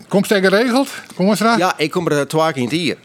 [0.08, 0.88] Komt hij geregeld?
[1.14, 1.58] Kom eens raar.
[1.58, 2.96] Ja, ik kom er twee keer in het hier.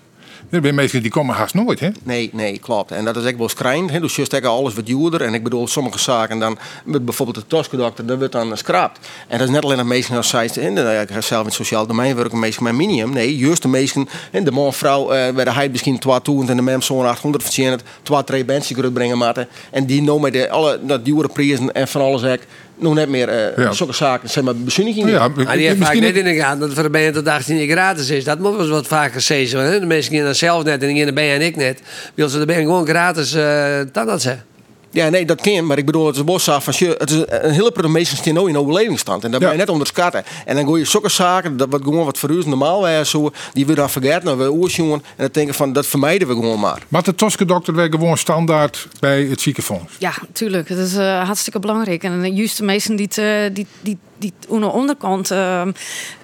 [0.49, 1.89] Er zijn mensen die komen haast nooit, hè?
[2.03, 2.91] Nee, nee, klopt.
[2.91, 3.91] En dat is echt wel schrijnend.
[3.91, 3.99] hè.
[3.99, 5.21] Dus je steekt alles wat duurder.
[5.21, 9.07] En ik bedoel, sommige zaken dan, met bijvoorbeeld de toskendokter, dat wordt dan scraapt.
[9.27, 11.55] En dat is net alleen de meesten als zij, de- ik ga zelf in het
[11.55, 13.13] sociaal domein werken, meestal met minimum.
[13.13, 16.61] Nee, juist de meesten, en de man vrouw, eh werden hij misschien 200 en de
[16.61, 19.47] mens zo'n 800 verdienen, twee, drie mensen kunnen brengen maten.
[19.71, 22.47] En die nou met de, alle dat dure prijzen en van alles ek,
[22.79, 23.71] nog net meer Ja.
[23.71, 25.09] zulke zaken, zeg maar, bezuinigingen.
[25.09, 27.27] Ja, Maar die heeft vaak misschien net in de gaten dat voor de BN tot
[27.27, 28.23] 18 jaar gratis is.
[28.23, 29.59] Dat moet wel eens wat vaker zeggen.
[29.59, 29.79] Hè?
[29.79, 31.81] De mensen die dat zelf net en die in de BN en ik net.
[32.15, 34.43] Wil ze de BN gewoon gratis uh, tandarts hebben.
[34.91, 37.51] Ja, nee, dat kan, maar ik bedoel, het is bos van je, het is een
[37.51, 40.23] hele meesten staan nou in overlevingsstand en dat ben je net onderschatten.
[40.45, 43.31] En dan gooi je zulke zaken, dat wat gewoon wat voor u normaal was, zo,
[43.53, 46.59] die we dan vergeten, nou we oersjongen en dan denken van dat vermijden we gewoon
[46.59, 46.81] maar.
[46.87, 49.93] Maar de Toske dokter werkt gewoon standaard bij het ziekenfonds.
[49.99, 50.69] Ja, tuurlijk.
[50.69, 52.03] Het is eh, hartstikke belangrijk.
[52.03, 55.31] En juist de meesten die, eh, die, die, die aan de onderkant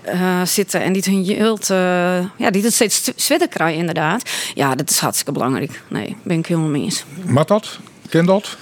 [0.03, 1.78] eh, zitten en die het hun hield, eh,
[2.38, 4.30] ja, die het steeds zwitter krijgen, inderdaad.
[4.53, 5.82] Ja, dat is hartstikke belangrijk.
[5.88, 7.05] Nee, ben ik helemaal mee eens.
[7.26, 7.80] Mat dat?
[8.14, 8.57] Ken dat?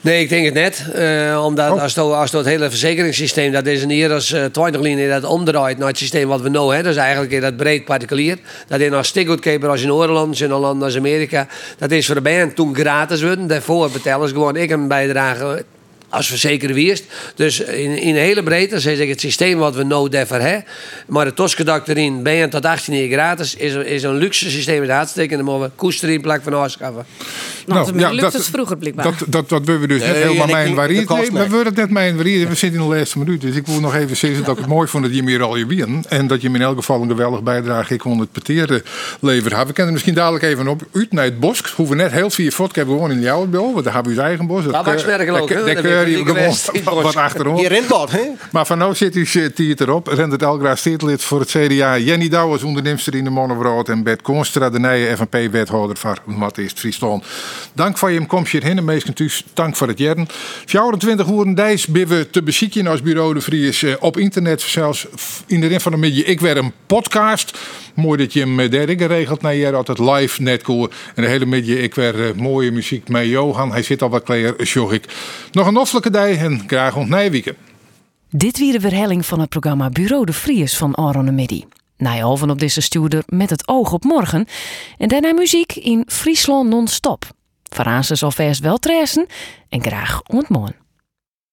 [0.00, 0.84] Nee, ik denk het net.
[0.94, 1.82] Eh, omdat Oh.
[1.82, 5.24] als, het, als het hele verzekeringssysteem, dat is een hier als uh, 20 linie dat
[5.24, 6.82] omdraait naar het systeem wat we nu hebben.
[6.82, 8.38] Dat is eigenlijk dat breed particulier.
[8.66, 11.46] Dat is als stikgoedkeper als in Oorland, in een land als Amerika.
[11.78, 13.46] Dat is voor de band toen gratis worden.
[13.46, 15.64] Daarvoor betalen ze gewoon ik een bijdrage
[16.12, 17.04] als verzekerde wierst.
[17.34, 20.64] Dus in, in hele breedte, zeg ik, het systeem wat we nou daarvoor hebben.
[21.06, 24.80] Maar de toskedak erin, ben je tot 18 jaar gratis, is, is een luxe systeem
[24.80, 25.30] met hartstikke.
[25.30, 27.04] En dan moeten we koester in plek van afschaffen.
[27.66, 29.04] Nou, dat ja, lukt dat- het vroeger blijkbaar.
[29.04, 31.26] Dat, dat, dat willen we dus net helemaal mijn denk variëteit.
[31.26, 32.48] de Nee, we het net mijn variëteit.
[32.48, 33.40] We zitten in de laatste minuut.
[33.40, 35.42] Dus ik wil nog even zeggen dat ik het mooi vond dat je me hier
[35.42, 36.04] al je wien.
[36.08, 38.82] En dat je me in elk geval een geweldig bijdrage ik kon het peteren
[39.20, 39.66] leveren hebben.
[39.66, 41.60] We kunnen misschien dadelijk even op uit naar het bos.
[41.76, 43.72] Hoeven net heel veel vodka hebben gewoon in jouw bol.
[43.72, 44.64] Want daar hebben we ons eigen bos.
[44.64, 44.72] Dat?
[44.72, 47.56] Daar Dat ik in het wat achterom.
[47.56, 48.28] Je rent wat, hè?
[48.50, 50.06] Maar van nou zit u tiert erop.
[50.06, 51.98] Rendert Elgra steedlid voor het CDA.
[51.98, 53.88] Jenny Douwers, ondernemster in de Monnevrood.
[53.88, 57.24] En Bert Koonstra, de nieuwe FNP-wethouder van Matthijs Friesland.
[57.72, 58.78] Dank voor je komst hierheen.
[58.78, 60.26] En thuis, dank voor het jaren.
[60.66, 63.82] 24 uur Dijs we te bezieken als Bureau de Vries.
[63.82, 65.06] eh, op internet, zelfs
[65.46, 66.24] in de van de middag.
[66.24, 67.58] Ik werd een podcast.
[67.94, 69.42] Mooi dat je hem eh, derde geregeld.
[69.42, 70.88] naar je altijd live net cool.
[71.14, 73.72] En de hele middag ik werd eh, mooie muziek met Johan.
[73.72, 75.04] Hij zit al wat kleer, zorg ik.
[75.52, 77.56] Nog een offelijke dag en graag ont Nijwieken.
[78.30, 81.64] Dit weer de verhelling van het programma Bureau de Vries van Aaron de Midi.
[81.96, 84.46] Nijhalven op deze stuurder met het oog op morgen.
[84.98, 87.24] En daarna muziek in Friesland non-stop.
[88.00, 89.26] Zal vast wel tressen
[89.68, 90.81] en graag ontmoen.